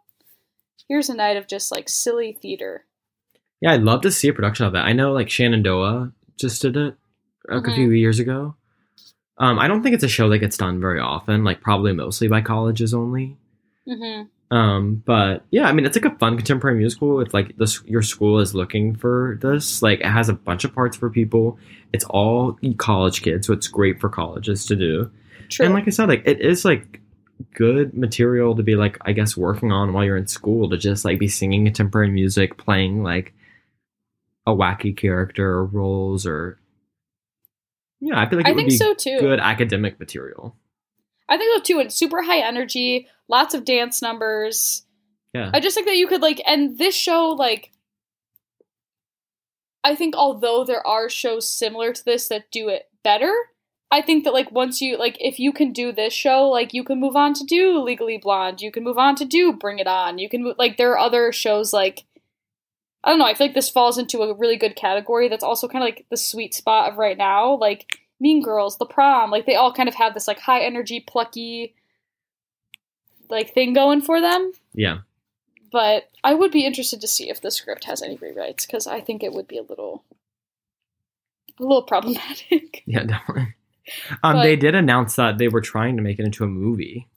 here's 0.88 1.08
a 1.10 1.14
night 1.14 1.36
of 1.36 1.46
just 1.46 1.70
like 1.70 1.88
silly 1.88 2.32
theater. 2.32 2.84
Yeah, 3.60 3.72
I'd 3.72 3.82
love 3.82 4.00
to 4.02 4.10
see 4.10 4.28
a 4.28 4.32
production 4.32 4.66
of 4.66 4.72
that. 4.72 4.84
I 4.86 4.92
know 4.92 5.12
like 5.12 5.28
Shenandoah 5.30 6.12
just 6.38 6.62
did 6.62 6.76
it. 6.76 6.96
like, 7.48 7.66
a 7.66 7.70
Mhm. 7.70 7.74
few 7.74 7.90
years 7.90 8.18
ago. 8.20 8.54
Um, 9.38 9.59
I 9.59 9.66
don't 9.66 9.83
think 9.83 9.95
it's 9.95 10.05
a 10.05 10.09
show 10.09 10.29
that 10.29 10.38
gets 10.38 10.57
done 10.57 10.81
very 10.81 11.01
often, 11.01 11.45
like 11.45 11.61
probably 11.61 11.92
mostly 11.92 12.29
by 12.29 12.40
colleges 12.42 12.95
only. 12.95 13.37
hmm 13.87 14.23
Um, 14.51 15.03
but 15.07 15.45
yeah, 15.51 15.64
I 15.66 15.73
mean, 15.73 15.87
it's 15.87 15.97
like 15.97 16.05
a 16.12 16.18
fun 16.18 16.37
contemporary 16.37 16.77
musical. 16.77 17.21
If 17.21 17.33
like 17.33 17.57
this, 17.57 17.83
your 17.85 18.03
school 18.03 18.38
is 18.40 18.55
looking 18.55 18.95
for 18.95 19.38
this, 19.40 19.83
like 19.83 20.01
it 20.01 20.07
has 20.07 20.29
a 20.29 20.35
bunch 20.35 20.64
of 20.64 20.75
parts 20.75 20.97
for 20.97 21.09
people. 21.09 21.59
It's 21.92 22.05
all 22.05 22.59
college 22.77 23.23
kids, 23.23 23.47
so 23.47 23.55
it's 23.55 23.68
great 23.68 24.01
for 24.01 24.09
colleges 24.09 24.66
to 24.66 24.77
do. 24.77 25.11
True. 25.49 25.66
And 25.66 25.75
like 25.75 25.87
I 25.87 25.90
said, 25.90 26.09
like 26.09 26.23
it 26.27 26.40
is 26.40 26.64
like 26.64 27.01
good 27.55 27.95
material 27.95 28.55
to 28.55 28.62
be 28.62 28.77
like, 28.77 28.99
I 29.03 29.12
guess, 29.12 29.37
working 29.37 29.73
on 29.73 29.92
while 29.92 30.05
you're 30.05 30.16
in 30.16 30.27
school 30.27 30.68
to 30.71 30.77
just 30.77 31.05
like 31.05 31.18
be 31.18 31.29
singing 31.29 31.64
contemporary 31.64 32.11
music, 32.11 32.59
playing 32.59 33.03
like 33.03 33.33
a 34.47 34.53
wacky 34.53 34.97
character 34.97 35.49
or 35.51 35.64
roles 35.64 36.27
or 36.27 36.59
yeah, 38.02 38.20
I 38.20 38.28
feel 38.28 38.38
like 38.38 38.48
it 38.48 38.50
I 38.50 38.52
would 38.52 38.58
think 38.58 38.70
be 38.70 38.76
so, 38.76 38.94
too. 38.94 39.20
good 39.20 39.38
academic 39.38 40.00
material. 40.00 40.56
I 41.28 41.36
think 41.38 41.56
so 41.56 41.62
too. 41.62 41.80
And 41.80 41.92
super 41.92 42.20
high 42.22 42.40
energy, 42.40 43.06
lots 43.28 43.54
of 43.54 43.64
dance 43.64 44.02
numbers. 44.02 44.84
Yeah. 45.32 45.50
I 45.54 45.60
just 45.60 45.76
think 45.76 45.86
that 45.86 45.96
you 45.96 46.08
could 46.08 46.20
like, 46.20 46.42
and 46.44 46.76
this 46.78 46.96
show, 46.96 47.28
like, 47.28 47.70
I 49.84 49.94
think 49.94 50.16
although 50.16 50.64
there 50.64 50.84
are 50.84 51.08
shows 51.08 51.48
similar 51.48 51.92
to 51.92 52.04
this 52.04 52.26
that 52.26 52.50
do 52.50 52.68
it 52.68 52.90
better, 53.04 53.32
I 53.92 54.02
think 54.02 54.24
that 54.24 54.34
like 54.34 54.50
once 54.50 54.80
you 54.80 54.98
like, 54.98 55.16
if 55.20 55.38
you 55.38 55.52
can 55.52 55.72
do 55.72 55.92
this 55.92 56.12
show, 56.12 56.48
like 56.48 56.74
you 56.74 56.82
can 56.82 56.98
move 56.98 57.14
on 57.14 57.34
to 57.34 57.44
do 57.44 57.78
Legally 57.78 58.18
Blonde, 58.18 58.60
you 58.60 58.72
can 58.72 58.82
move 58.82 58.98
on 58.98 59.14
to 59.14 59.24
do 59.24 59.52
Bring 59.52 59.78
It 59.78 59.86
On, 59.86 60.18
you 60.18 60.28
can 60.28 60.54
like 60.58 60.76
there 60.76 60.90
are 60.90 60.98
other 60.98 61.30
shows 61.30 61.72
like. 61.72 62.04
I 63.04 63.10
don't 63.10 63.18
know. 63.18 63.24
I 63.26 63.34
feel 63.34 63.48
like 63.48 63.54
this 63.54 63.68
falls 63.70 63.98
into 63.98 64.22
a 64.22 64.34
really 64.34 64.56
good 64.56 64.76
category. 64.76 65.28
That's 65.28 65.42
also 65.44 65.66
kind 65.68 65.82
of 65.82 65.86
like 65.88 66.06
the 66.10 66.16
sweet 66.16 66.54
spot 66.54 66.90
of 66.90 66.98
right 66.98 67.18
now. 67.18 67.54
Like 67.56 67.98
Mean 68.20 68.42
Girls, 68.42 68.78
The 68.78 68.86
Prom, 68.86 69.30
like 69.30 69.44
they 69.46 69.56
all 69.56 69.72
kind 69.72 69.88
of 69.88 69.96
have 69.96 70.14
this 70.14 70.28
like 70.28 70.38
high 70.38 70.60
energy, 70.60 71.00
plucky, 71.00 71.74
like 73.28 73.52
thing 73.54 73.72
going 73.72 74.02
for 74.02 74.20
them 74.20 74.52
Yeah. 74.74 74.98
but 75.72 76.10
I 76.22 76.34
would 76.34 76.50
be 76.52 76.66
interested 76.66 77.00
to 77.00 77.08
see 77.08 77.30
if 77.30 77.40
the 77.40 77.50
script 77.50 77.84
has 77.84 78.02
any 78.02 78.16
rewrites 78.18 78.66
because 78.66 78.86
I 78.86 79.00
think 79.00 79.22
it 79.22 79.32
would 79.32 79.48
be 79.48 79.56
a 79.58 79.62
little, 79.62 80.04
a 81.58 81.62
little 81.62 81.82
problematic. 81.82 82.82
Yeah, 82.86 83.04
definitely. 83.04 83.54
Um, 84.22 84.36
But- 84.36 84.42
they 84.44 84.54
did 84.54 84.76
announce 84.76 85.16
that 85.16 85.38
they 85.38 85.48
were 85.48 85.60
trying 85.60 85.96
to 85.96 86.02
make 86.04 86.20
it 86.20 86.24
into 86.24 86.44
a 86.44 86.46
movie. 86.46 87.08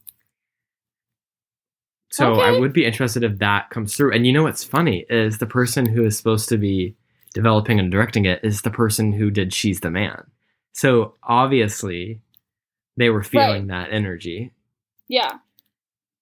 So 2.12 2.36
I 2.36 2.58
would 2.58 2.72
be 2.72 2.86
interested 2.86 3.24
if 3.24 3.40
that 3.40 3.70
comes 3.72 3.96
through. 3.96 4.14
And 4.14 4.26
you 4.26 4.32
know 4.32 4.44
what's 4.44 4.64
funny 4.64 5.06
is 5.10 5.38
the 5.40 5.46
person 5.46 5.86
who 5.86 6.06
is 6.06 6.18
supposed 6.18 6.48
to 6.50 6.58
be 6.58 6.96
developing 7.34 7.80
and 7.80 7.92
directing 7.92 8.26
it 8.26 8.40
is 8.44 8.62
the 8.62 8.70
person 8.72 9.12
who 9.12 9.30
did 9.30 9.54
She's 9.54 9.82
the 9.82 9.92
Man. 9.92 10.24
So 10.72 11.16
obviously 11.24 12.22
they 12.96 13.10
were 13.10 13.24
feeling 13.24 13.68
that 13.68 13.90
energy. 13.92 14.52
yeah, 15.10 15.34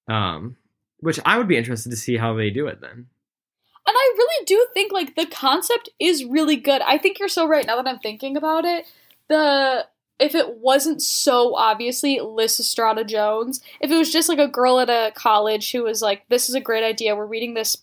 Um, 0.08 0.58
which 1.00 1.19
I 1.26 1.38
would 1.38 1.48
be 1.48 1.58
interested 1.58 1.89
to 1.91 1.96
see 1.96 2.17
how 2.17 2.34
they 2.34 2.50
do 2.50 2.65
it 2.67 2.82
then. 2.82 2.89
and 2.91 3.96
I 3.96 4.13
really 4.17 4.46
do 4.46 4.65
think 4.74 4.91
like 4.91 5.15
the 5.15 5.26
concept 5.28 5.89
is 6.00 6.26
really 6.26 6.56
good. 6.56 6.82
I 6.82 6.98
think 6.98 7.19
you're 7.19 7.28
so 7.28 7.48
right 7.48 7.67
now 7.67 7.76
that 7.76 7.88
I'm 7.88 8.00
thinking 8.00 8.36
about 8.38 8.65
it. 8.65 8.86
The 9.30 9.86
if 10.19 10.36
it 10.36 10.58
wasn't 10.58 11.02
so 11.02 11.56
obviously 11.56 12.19
Liz 12.19 12.60
Estrada 12.60 13.04
Jones, 13.04 13.62
if 13.82 13.91
it 13.91 13.95
was 13.97 14.12
just 14.12 14.30
like 14.30 14.39
a 14.39 14.47
girl 14.47 14.80
at 14.80 14.89
a 14.89 15.12
college 15.15 15.71
who 15.71 15.84
was 15.84 16.02
like, 16.02 16.28
"This 16.30 16.49
is 16.49 16.56
a 16.56 16.62
great 16.62 16.84
idea. 16.84 17.15
We're 17.15 17.26
reading 17.26 17.54
this. 17.54 17.78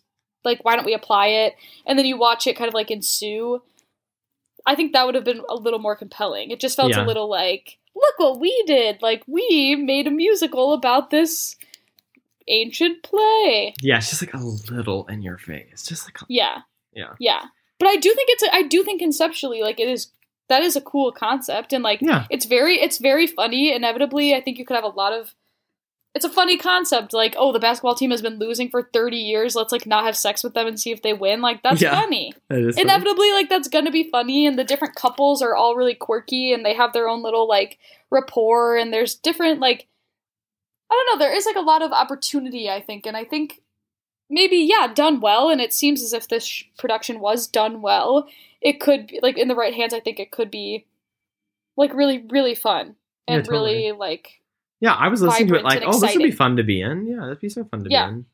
Like, 0.45 0.65
why 0.65 0.77
don't 0.77 0.87
we 0.87 0.95
apply 0.95 1.27
it?" 1.29 1.55
And 1.87 1.99
then 1.99 2.07
you 2.07 2.17
watch 2.17 2.47
it 2.47 2.57
kind 2.57 2.69
of 2.69 2.75
like 2.75 2.91
ensue. 2.91 3.63
I 4.67 4.75
think 4.75 4.93
that 4.93 5.07
would 5.07 5.15
have 5.15 5.25
been 5.25 5.43
a 5.49 5.55
little 5.55 5.79
more 5.79 5.97
compelling. 5.97 6.51
It 6.51 6.61
just 6.61 6.77
felt 6.77 6.91
Yeah. 6.91 7.05
a 7.05 7.07
little 7.07 7.29
like, 7.29 7.79
"Look 7.95 8.19
what 8.19 8.41
we 8.41 8.63
did! 8.67 9.03
Like, 9.03 9.23
we 9.27 9.75
made 9.77 10.07
a 10.07 10.11
musical 10.11 10.73
about 10.73 11.11
this 11.11 11.57
ancient 12.49 13.03
play." 13.03 13.75
Yeah, 13.83 13.99
it's 13.99 14.11
just 14.11 14.23
like 14.23 14.35
a 14.35 14.39
little 14.39 15.07
in 15.07 15.23
your 15.23 15.39
face. 15.39 15.85
Just 15.87 16.07
like, 16.07 16.17
Yeah. 16.29 16.63
yeah. 16.93 17.15
Yeah. 17.19 17.43
But 17.79 17.89
I 17.89 17.97
do 17.97 18.13
think 18.15 18.29
it's 18.31 18.43
a, 18.43 18.55
I 18.55 18.63
do 18.63 18.83
think 18.85 19.01
conceptually 19.01 19.63
like 19.63 19.81
it 19.81 19.89
is 19.89 20.09
that 20.51 20.63
is 20.63 20.77
a 20.77 20.81
cool 20.83 21.11
concept 21.13 21.73
and 21.73 21.83
like 21.83 22.01
Yeah. 22.03 22.27
it's 22.29 22.45
very 22.45 22.75
it's 22.81 22.99
very 22.99 23.27
funny 23.27 23.73
inevitably 23.75 24.35
I 24.35 24.41
think 24.43 24.59
you 24.59 24.67
could 24.67 24.75
have 24.77 24.85
a 24.85 24.89
lot 24.89 25.13
of 25.15 25.35
it's 26.15 26.25
a 26.25 26.29
funny 26.29 26.57
concept 26.59 27.13
like 27.13 27.35
oh 27.39 27.53
the 27.53 27.59
basketball 27.61 27.95
team 27.95 28.11
has 28.11 28.21
been 28.21 28.39
losing 28.39 28.69
for 28.69 28.83
30 28.93 29.17
years 29.17 29.55
let's 29.57 29.71
like 29.73 29.87
not 29.87 30.05
have 30.05 30.17
sex 30.17 30.43
with 30.45 30.55
them 30.55 30.67
and 30.67 30.79
see 30.79 30.91
if 30.91 31.03
they 31.03 31.13
win 31.15 31.41
like 31.41 31.63
that's 31.63 31.81
Yeah. 31.81 31.99
funny. 31.99 32.35
That 32.51 32.59
is 32.59 32.75
funny. 32.77 32.83
Inevitably 32.91 33.31
like 33.33 33.49
that's 33.49 33.69
going 33.69 33.85
to 33.87 33.91
be 33.93 34.11
funny 34.11 34.45
and 34.47 34.59
the 34.59 34.65
different 34.65 34.97
couples 34.97 35.41
are 35.41 35.55
all 35.55 35.77
really 35.77 35.95
quirky 35.95 36.53
and 36.53 36.67
they 36.67 36.75
have 36.75 36.93
their 36.93 37.09
own 37.09 37.23
little 37.23 37.47
like 37.49 37.79
rapport 38.11 38.77
and 38.77 38.93
there's 38.93 39.15
different 39.15 39.61
like 39.61 39.87
I 40.91 40.95
don't 40.95 41.07
know 41.21 41.25
there 41.25 41.35
is 41.37 41.47
like 41.47 41.57
a 41.57 41.61
lot 41.61 41.81
of 41.83 41.93
opportunity 41.93 42.69
I 42.69 42.81
think 42.81 43.07
and 43.07 43.17
I 43.17 43.25
think 43.25 43.63
maybe 44.31 44.57
yeah 44.57 44.87
done 44.95 45.21
well 45.21 45.51
and 45.51 45.61
it 45.61 45.73
seems 45.75 46.03
as 46.03 46.13
if 46.13 46.29
this 46.29 46.45
sh- 46.45 46.65
production 46.79 47.21
was 47.21 47.47
done 47.47 47.83
well 47.83 48.27
it 48.63 48.81
could 48.81 49.09
be 49.09 49.19
like 49.23 49.37
in 49.37 49.49
the 49.49 49.55
right 49.55 49.75
hands 49.75 49.93
i 49.93 50.01
think 50.01 50.19
it 50.21 50.31
could 50.31 50.51
be 50.51 50.87
like 51.77 51.93
really 51.93 52.25
really 52.31 52.55
fun 52.55 52.95
Yeah, 53.29 53.37
and 53.37 53.45
totally. 53.45 53.75
really 53.75 53.93
like 53.93 54.41
Yeah, 54.81 54.95
I 54.95 55.09
was 55.09 55.21
listening 55.21 55.49
to 55.49 55.57
it 55.57 55.65
like, 55.65 55.83
oh, 55.85 55.99
this 56.01 56.15
would 56.15 56.23
be 56.23 56.31
fun 56.31 56.57
to 56.57 56.63
be 56.63 56.81
in. 56.81 57.07
Yeah, 57.07 57.21
that'd 57.21 57.41
be 57.41 57.51
so 57.51 57.65
fun 57.65 57.85
to 57.85 57.91
Yeah. 57.91 58.07
be 58.07 58.13
in. 58.15 58.25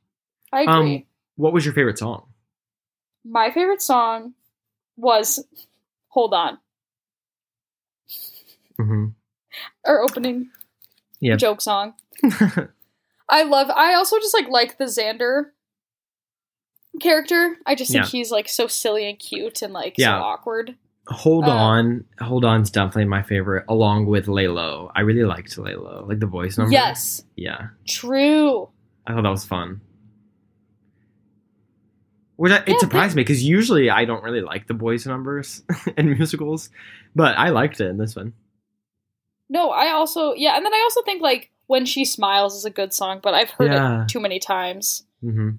i 0.53 0.61
agree 0.63 0.97
Um, 0.99 1.05
what 1.37 1.53
was 1.53 1.65
your 1.65 1.75
favorite 1.75 1.99
song? 1.99 2.27
my 3.25 3.51
favorite 3.51 3.83
song 3.83 4.35
was 4.97 5.45
hold 6.09 6.33
on 6.35 6.59
Mm-hmm. 8.81 9.07
our 9.87 10.03
opening 10.03 10.51
Yeah. 11.21 11.37
joke 11.37 11.61
song 11.63 11.95
i 13.29 13.43
love 13.43 13.71
i 13.71 13.95
also 13.95 14.19
just 14.19 14.35
like 14.35 14.49
like 14.49 14.77
the 14.79 14.85
xander 14.85 15.47
character 17.01 17.57
i 17.67 17.75
just 17.75 17.91
think 17.93 18.05
Yeah. 18.05 18.11
he's 18.11 18.31
like 18.31 18.49
so 18.49 18.67
silly 18.67 19.09
and 19.09 19.19
cute 19.19 19.63
and 19.63 19.73
like 19.73 19.95
Yeah. 19.99 20.19
so 20.19 20.23
awkward 20.25 20.77
Hold 21.09 21.45
Uh, 21.45 21.53
on, 21.53 22.05
hold 22.21 22.45
on's 22.45 22.69
definitely 22.69 23.05
my 23.05 23.23
favorite, 23.23 23.65
along 23.69 24.07
with 24.07 24.27
Lay 24.27 24.49
Low. 24.49 24.91
I 24.93 25.03
really 25.03 25.23
liked 25.23 25.57
Lay 25.57 25.77
Low, 25.77 26.05
like 26.09 26.19
the 26.19 26.27
voice 26.27 26.59
number. 26.59 26.73
yes 26.73 27.23
Yeah, 27.37 27.69
true 27.87 28.69
I 29.07 29.13
thought 29.15 29.23
that 29.23 29.29
was 29.31 29.45
fun. 29.45 29.81
Which 32.37 32.53
I, 32.53 32.57
Yeah, 32.67 32.75
it 32.75 32.81
surprised 32.81 33.17
me 33.17 33.23
because 33.23 33.43
usually 33.43 33.89
I 33.89 34.05
don't 34.05 34.23
really 34.23 34.41
like 34.43 34.67
the 34.67 34.75
boys 34.75 35.07
numbers 35.07 35.63
in 35.97 36.11
musicals, 36.11 36.71
but 37.15 37.39
I 37.39 37.51
liked 37.51 37.81
it 37.81 37.87
in 37.87 37.99
this 37.99 38.17
one. 38.17 38.33
No, 39.49 39.71
I 39.71 39.93
also 39.93 40.35
yeah, 40.35 40.57
and 40.57 40.65
then 40.67 40.75
I 40.75 40.81
also 40.83 41.03
think 41.03 41.23
like 41.23 41.51
when 41.69 41.87
she 41.87 42.05
smiles 42.05 42.57
is 42.57 42.65
a 42.65 42.71
good 42.71 42.93
song, 42.93 43.21
but 43.23 43.33
I've 43.33 43.51
heard 43.51 43.71
Yeah. 43.73 44.03
it 44.03 44.09
too 44.09 44.19
many 44.21 44.39
times. 44.41 45.05
hmm 45.21 45.51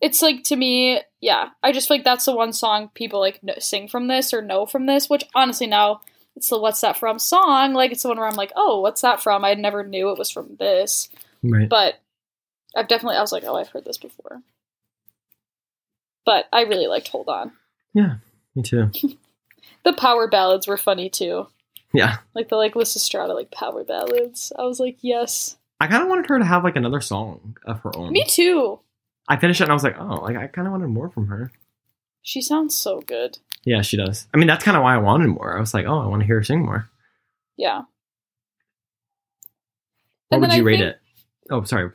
It's 0.00 0.22
like 0.22 0.44
to 0.44 0.56
me, 0.56 1.00
yeah, 1.20 1.50
I 1.62 1.72
just 1.72 1.88
feel 1.88 1.98
like 1.98 2.04
that's 2.04 2.24
the 2.24 2.34
one 2.34 2.52
song 2.52 2.90
people 2.94 3.20
like 3.20 3.40
kn- 3.42 3.60
sing 3.60 3.86
from 3.88 4.06
this 4.08 4.32
or 4.32 4.40
know 4.42 4.64
from 4.66 4.86
this. 4.86 5.10
Which 5.10 5.24
honestly 5.34 5.66
now 5.66 6.00
it's 6.36 6.48
the 6.48 6.58
"What's 6.58 6.80
That 6.80 6.96
From" 6.96 7.18
song. 7.18 7.74
Like 7.74 7.92
it's 7.92 8.02
the 8.02 8.08
one 8.08 8.18
where 8.18 8.26
I'm 8.26 8.36
like, 8.36 8.52
oh, 8.56 8.80
what's 8.80 9.02
that 9.02 9.22
from? 9.22 9.44
I 9.44 9.54
never 9.54 9.84
knew 9.84 10.10
it 10.10 10.18
was 10.18 10.30
from 10.30 10.56
this, 10.58 11.08
Right. 11.42 11.68
but 11.68 12.00
I've 12.74 12.88
definitely 12.88 13.16
I 13.16 13.20
was 13.20 13.32
like, 13.32 13.44
oh, 13.44 13.56
I've 13.56 13.68
heard 13.68 13.84
this 13.84 13.98
before. 13.98 14.40
But 16.24 16.46
I 16.52 16.62
really 16.62 16.86
liked 16.86 17.08
"Hold 17.08 17.28
On." 17.28 17.52
yeah, 17.94 18.16
me 18.54 18.62
too. 18.62 18.90
The 19.82 19.92
power 19.94 20.28
ballads 20.28 20.66
were 20.68 20.76
funny 20.76 21.08
too, 21.08 21.46
Yeah, 21.94 22.18
like 22.34 22.50
the 22.50 22.56
like 22.56 22.76
Liz 22.76 22.94
Estrada 22.96 23.32
like 23.32 23.50
power 23.50 23.82
ballads. 23.82 24.52
I 24.58 24.62
was 24.64 24.78
like, 24.78 24.98
yes, 25.00 25.56
I 25.80 25.86
kind 25.86 26.02
of 26.02 26.08
wanted 26.10 26.26
her 26.26 26.38
to 26.38 26.44
have 26.44 26.64
like 26.64 26.76
another 26.76 27.00
song 27.00 27.56
of 27.64 27.80
her 27.80 27.96
own. 27.96 28.12
me 28.12 28.24
too. 28.28 28.80
I 29.30 29.36
finished 29.38 29.60
it 29.60 29.64
and 29.64 29.70
I 29.70 29.74
was 29.74 29.84
like, 29.84 29.96
oh, 29.98 30.16
like 30.16 30.36
I 30.36 30.46
kind 30.48 30.66
of 30.66 30.72
wanted 30.72 30.88
more 30.88 31.08
from 31.08 31.28
her. 31.28 31.50
She 32.22 32.42
sounds 32.42 32.74
so 32.74 33.00
good. 33.00 33.38
Yeah, 33.64 33.80
she 33.82 33.96
does. 33.96 34.26
I 34.34 34.38
mean, 34.38 34.46
that's 34.46 34.64
kind 34.64 34.76
of 34.76 34.82
why 34.82 34.94
I 34.94 34.98
wanted 34.98 35.28
more. 35.28 35.56
I 35.56 35.60
was 35.60 35.72
like, 35.72 35.86
oh, 35.86 35.98
I 35.98 36.06
want 36.06 36.20
to 36.20 36.26
hear 36.26 36.36
her 36.36 36.42
sing 36.42 36.64
more. 36.64 36.88
Yeah. 37.56 37.82
What 40.28 40.36
And 40.36 40.40
would 40.42 40.52
you 40.52 40.62
I 40.62 40.64
rate 40.64 40.78
think- 40.78 40.90
it? 40.90 41.00
Oh, 41.50 41.64
sorry. 41.64 41.90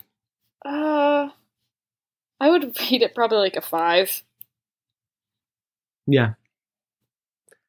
Uh, 0.65 1.30
I 2.39 2.50
would 2.50 2.63
rate 2.91 3.02
it 3.02 3.15
probably 3.15 3.38
like 3.39 3.56
a 3.56 3.62
five. 3.62 4.24
Yeah. 6.08 6.34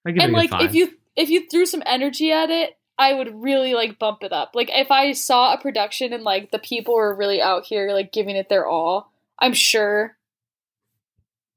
I 0.06 0.10
give 0.12 0.22
and 0.22 0.32
it 0.32 0.34
a 0.34 0.36
like 0.54 0.64
if 0.64 0.74
you 0.74 0.90
if 1.16 1.30
you 1.30 1.48
threw 1.48 1.66
some 1.66 1.82
energy 1.86 2.30
at 2.32 2.50
it, 2.50 2.76
I 2.98 3.12
would 3.14 3.42
really 3.42 3.74
like 3.74 3.98
bump 3.98 4.22
it 4.22 4.32
up. 4.32 4.52
Like 4.54 4.70
if 4.72 4.90
I 4.90 5.12
saw 5.12 5.52
a 5.54 5.58
production 5.60 6.12
and 6.12 6.22
like 6.22 6.50
the 6.50 6.58
people 6.58 6.94
were 6.94 7.14
really 7.14 7.40
out 7.42 7.64
here 7.64 7.90
like 7.92 8.12
giving 8.12 8.36
it 8.36 8.48
their 8.48 8.66
all, 8.66 9.12
I'm 9.38 9.52
sure 9.54 10.16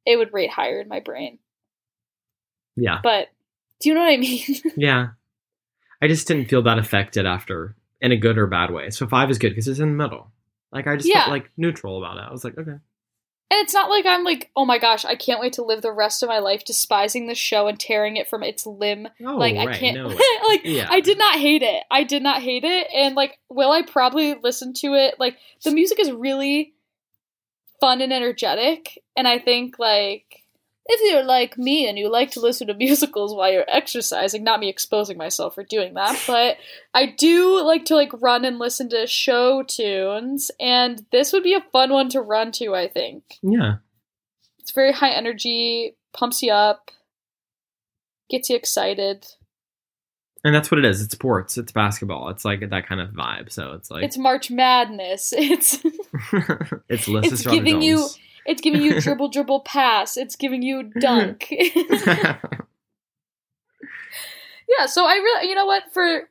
it 0.05 0.17
would 0.17 0.33
rate 0.33 0.49
higher 0.49 0.79
in 0.81 0.87
my 0.87 0.99
brain. 0.99 1.39
yeah, 2.75 2.99
But 3.03 3.27
do 3.79 3.89
you 3.89 3.95
know 3.95 4.01
what 4.01 4.11
I 4.13 4.17
mean? 4.17 4.43
yeah. 4.77 5.07
I 6.01 6.07
just 6.07 6.27
didn't 6.27 6.49
feel 6.49 6.61
that 6.63 6.79
affected 6.79 7.25
after 7.25 7.75
in 8.01 8.11
a 8.11 8.17
good 8.17 8.37
or 8.37 8.47
bad 8.47 8.71
way. 8.71 8.89
So 8.89 9.05
five 9.07 9.29
is 9.29 9.37
good 9.37 9.49
because 9.49 9.67
it's 9.67 9.79
in 9.79 9.89
the 9.97 10.03
middle. 10.03 10.31
Like 10.71 10.87
I 10.87 10.95
just 10.95 11.07
Yeah. 11.09 11.21
felt 11.25 11.31
like 11.31 11.51
neutral 11.57 11.97
about 12.03 12.17
it. 12.17 12.23
I 12.27 12.31
was 12.31 12.43
like, 12.43 12.57
okay. 12.57 12.71
And 13.51 13.59
it's 13.61 13.73
not 13.73 13.89
like 13.89 14.05
I'm 14.05 14.23
like, 14.23 14.51
oh 14.55 14.63
my 14.65 14.77
gosh, 14.77 15.05
I 15.05 15.15
can't 15.15 15.39
wait 15.39 15.53
to 15.53 15.63
live 15.63 15.81
the 15.81 15.91
rest 15.91 16.21
of 16.21 16.29
my 16.29 16.37
life 16.39 16.63
despising 16.65 17.27
the 17.27 17.33
show 17.35 17.67
and 17.67 17.79
tearing 17.79 18.15
it 18.15 18.29
from 18.29 18.43
its 18.43 18.65
limb. 18.65 19.07
Oh, 19.25 19.35
like 19.37 19.55
I 19.57 19.75
can't 19.77 19.97
no 19.97 20.07
like 20.47 20.61
Yeah. 20.63 20.87
I 20.89 21.01
did 21.01 21.17
not 21.17 21.39
hate 21.39 21.63
it. 21.63 21.83
I 21.89 22.03
did 22.03 22.21
not 22.23 22.41
hate 22.41 22.63
it. 22.63 22.87
And 22.93 23.15
like 23.15 23.37
will 23.49 23.71
I 23.71 23.81
probably 23.81 24.35
listen 24.35 24.73
to 24.75 24.93
it? 24.93 25.15
Like 25.19 25.37
the 25.63 25.71
music 25.71 25.99
is 25.99 26.11
really 26.11 26.73
fun 27.79 28.01
and 28.01 28.13
energetic. 28.13 29.01
And 29.15 29.27
I 29.27 29.39
think 29.39 29.79
like 29.79 30.39
if 30.91 31.11
you're 31.11 31.23
like 31.23 31.57
me 31.57 31.87
and 31.87 31.99
you 31.99 32.09
like 32.09 32.31
to 32.31 32.39
listen 32.39 32.67
to 32.67 32.73
musicals 32.75 33.33
while 33.33 33.51
you're 33.51 33.65
exercising, 33.67 34.43
not 34.43 34.59
me 34.59 34.69
exposing 34.69 35.17
myself 35.17 35.55
for 35.55 35.63
doing 35.63 35.93
that, 35.93 36.21
but 36.25 36.57
I 36.93 37.05
do 37.05 37.61
like 37.63 37.85
to 37.85 37.95
like 37.95 38.11
run 38.21 38.43
and 38.43 38.59
listen 38.59 38.89
to 38.89 39.05
show 39.05 39.63
tunes, 39.63 40.51
and 40.59 41.05
this 41.11 41.31
would 41.31 41.43
be 41.43 41.53
a 41.53 41.65
fun 41.71 41.91
one 41.91 42.09
to 42.09 42.21
run 42.21 42.51
to, 42.53 42.73
I 42.73 42.87
think. 42.87 43.23
Yeah. 43.43 43.75
It's 44.59 44.71
very 44.71 44.91
high 44.91 45.11
energy, 45.11 45.95
pumps 46.13 46.41
you 46.41 46.51
up, 46.51 46.91
gets 48.29 48.49
you 48.49 48.55
excited. 48.55 49.25
And 50.43 50.55
that's 50.55 50.71
what 50.71 50.79
it 50.79 50.85
is. 50.85 51.01
It's 51.01 51.13
sports. 51.13 51.57
It's 51.57 51.71
basketball. 51.71 52.29
It's 52.29 52.45
like 52.45 52.69
that 52.69 52.87
kind 52.87 53.01
of 53.01 53.09
vibe. 53.09 53.51
So 53.51 53.73
it's 53.73 53.91
like 53.91 54.03
It's 54.03 54.17
March 54.17 54.49
Madness. 54.49 55.33
It's 55.37 55.79
it's 56.89 57.07
it's 57.07 57.45
giving 57.45 57.81
you 57.81 58.07
it's 58.45 58.61
giving 58.61 58.81
you 58.81 58.99
dribble 59.01 59.29
dribble 59.29 59.61
pass. 59.61 60.17
It's 60.17 60.35
giving 60.35 60.61
you 60.61 60.83
dunk. 60.83 61.51
yeah, 61.51 62.37
so 64.87 65.05
I 65.05 65.13
really, 65.15 65.49
you 65.49 65.55
know 65.55 65.65
what, 65.65 65.83
for 65.93 66.29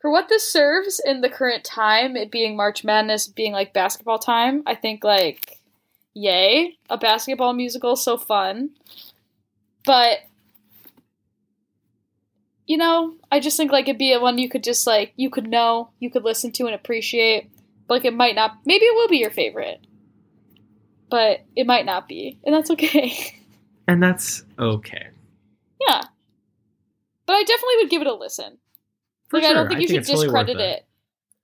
for 0.00 0.10
what 0.10 0.28
this 0.28 0.46
serves 0.46 1.00
in 1.04 1.22
the 1.22 1.30
current 1.30 1.64
time, 1.64 2.16
it 2.16 2.30
being 2.30 2.56
March 2.56 2.84
Madness, 2.84 3.26
being 3.26 3.52
like 3.52 3.72
basketball 3.72 4.18
time, 4.18 4.62
I 4.66 4.74
think 4.74 5.02
like, 5.02 5.58
yay, 6.12 6.76
a 6.90 6.98
basketball 6.98 7.54
musical, 7.54 7.92
is 7.92 8.02
so 8.02 8.18
fun. 8.18 8.70
But 9.86 10.18
you 12.66 12.76
know, 12.76 13.16
I 13.30 13.40
just 13.40 13.56
think 13.56 13.72
like 13.72 13.88
it'd 13.88 13.98
be 13.98 14.12
a 14.12 14.20
one 14.20 14.38
you 14.38 14.48
could 14.48 14.64
just 14.64 14.86
like 14.86 15.12
you 15.16 15.30
could 15.30 15.48
know, 15.48 15.90
you 15.98 16.10
could 16.10 16.24
listen 16.24 16.52
to 16.52 16.66
and 16.66 16.74
appreciate. 16.74 17.50
But 17.86 17.94
like 17.94 18.04
it 18.06 18.14
might 18.14 18.34
not. 18.34 18.58
Maybe 18.64 18.84
it 18.86 18.94
will 18.94 19.08
be 19.08 19.18
your 19.18 19.30
favorite, 19.30 19.86
but 21.10 21.44
it 21.54 21.66
might 21.66 21.84
not 21.84 22.08
be, 22.08 22.38
and 22.44 22.54
that's 22.54 22.70
okay. 22.70 23.12
and 23.88 24.02
that's 24.02 24.42
okay. 24.58 25.08
yeah, 25.86 26.02
but 27.26 27.32
I 27.34 27.42
definitely 27.42 27.76
would 27.78 27.90
give 27.90 28.00
it 28.00 28.06
a 28.08 28.14
listen. 28.14 28.58
For 29.28 29.38
like 29.38 29.50
I 29.50 29.52
don't 29.52 29.68
think 29.68 29.78
I 29.78 29.80
you 29.82 29.88
think 29.88 29.96
should 29.96 30.00
it's 30.00 30.08
totally 30.08 30.26
discredit 30.26 30.60
it. 30.60 30.86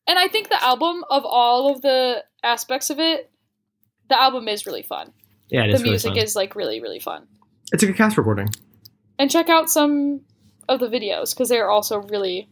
And 0.06 0.18
I 0.18 0.28
think 0.28 0.48
the 0.48 0.62
album 0.62 1.04
of 1.10 1.24
all 1.24 1.72
of 1.72 1.82
the 1.82 2.24
aspects 2.42 2.90
of 2.90 2.98
it, 2.98 3.30
the 4.08 4.20
album 4.20 4.48
is 4.48 4.66
really 4.66 4.82
fun. 4.82 5.12
Yeah, 5.50 5.64
it 5.64 5.68
the 5.68 5.74
is 5.74 5.80
really 5.82 5.90
music 5.90 6.10
fun. 6.12 6.18
is 6.18 6.36
like 6.36 6.54
really 6.56 6.80
really 6.80 7.00
fun. 7.00 7.26
It's 7.72 7.82
a 7.82 7.86
good 7.86 7.96
cast 7.96 8.16
recording. 8.16 8.48
And 9.18 9.30
check 9.30 9.50
out 9.50 9.68
some 9.70 10.22
of 10.70 10.80
the 10.80 10.86
videos 10.88 11.34
because 11.34 11.48
they're 11.50 11.68
also 11.68 11.98
really 12.00 12.48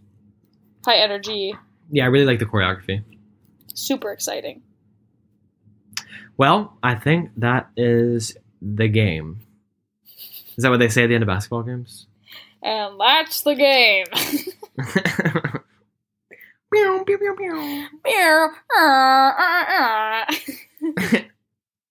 high 0.85 0.97
energy, 0.99 1.55
Yeah, 1.91 2.05
I 2.05 2.09
really 2.09 2.27
like 2.27 2.39
the 2.41 2.45
choreography. 2.47 3.03
super 3.75 4.13
exciting. 4.13 4.61
Well, 6.37 6.77
I 6.83 6.95
think 6.95 7.31
that 7.39 7.69
is 7.77 8.37
the 8.61 8.89
game. 8.89 9.41
Is 10.57 10.63
that 10.65 10.71
what 10.71 10.79
they 10.81 10.89
say 10.89 11.05
at 11.05 11.07
the 11.09 11.15
end 11.15 11.23
of 11.23 11.29
basketball 11.29 11.63
games? 11.63 12.07
And 12.63 12.99
that's 13.01 13.43
the 13.43 13.55
game. 13.55 14.07
Meow, 16.73 17.03
pew, 17.05 17.19
pew, 17.19 17.35
pew. 17.39 17.87
Meow. 18.05 18.51
Uh, 18.77 19.33
uh, 19.39 20.25
uh. 21.09 21.19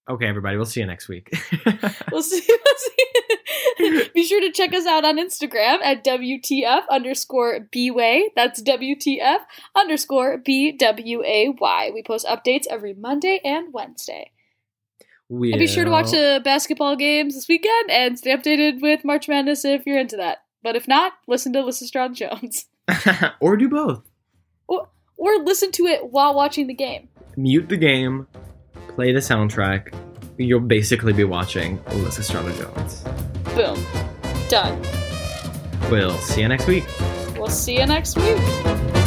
Okay, 0.10 0.26
everybody, 0.28 0.56
we'll 0.56 0.65
see 0.65 0.80
you 0.80 0.86
next 0.86 1.08
week. 1.08 1.30
We'll 2.12 2.24
see. 2.24 2.41
We'll 2.48 2.78
see. 2.78 4.10
Be 4.13 4.24
sure 4.24 4.41
to 4.41 4.52
check 4.52 4.74
us 4.74 4.86
out 4.86 5.06
on 5.06 5.17
Instagram 5.17 5.80
at 5.84 6.04
WTF 6.04 6.84
underscore 6.89 7.60
BWay. 7.72 8.30
That's 8.36 8.62
WTF 8.63 9.39
underscore 9.76 10.39
BWAY. 10.39 11.93
We 11.93 12.04
post 12.04 12.26
updates 12.26 12.65
every 12.70 12.93
Monday 12.93 13.39
and 13.43 13.72
Wednesday. 13.74 14.32
we 15.30 15.52
And 15.52 15.60
be 15.60 15.67
sure 15.67 15.86
to 15.86 15.91
watch 15.91 16.12
the 16.12 16.41
basketball 16.43 16.96
games 16.96 17.36
this 17.36 17.48
weekend 17.48 17.91
and 17.91 18.17
stay 18.17 18.36
updated 18.36 18.82
with 18.82 19.06
March 19.06 19.28
Madness 19.28 19.63
if 19.63 19.86
you're 19.86 20.00
into 20.00 20.17
that. 20.17 20.43
But 20.63 20.76
if 20.76 20.88
not, 20.88 21.13
listen 21.28 21.54
to 21.54 21.72
Strong 21.72 22.15
Jones. 22.15 22.65
or 23.39 23.58
do 23.58 23.70
both. 23.70 24.04
Or, 24.67 24.89
or 25.17 25.38
listen 25.43 25.72
to 25.74 25.86
it 25.86 26.12
while 26.12 26.34
watching 26.34 26.67
the 26.67 26.74
game. 26.74 27.10
Mute 27.36 27.70
the 27.70 27.78
game, 27.78 28.28
play 28.97 29.12
the 29.12 29.19
soundtrack. 29.19 29.93
You'll 30.38 30.60
basically 30.60 31.13
be 31.13 31.23
watching 31.23 31.77
Alyssa 31.89 32.23
Strada 32.23 32.51
Jones. 32.57 33.03
Boom. 33.53 33.77
Done. 34.49 34.81
We'll 35.91 36.17
see 36.17 36.41
you 36.41 36.47
next 36.47 36.65
week. 36.65 36.83
We'll 37.38 37.47
see 37.47 37.77
you 37.77 37.86
next 37.86 38.17
week. 38.17 39.07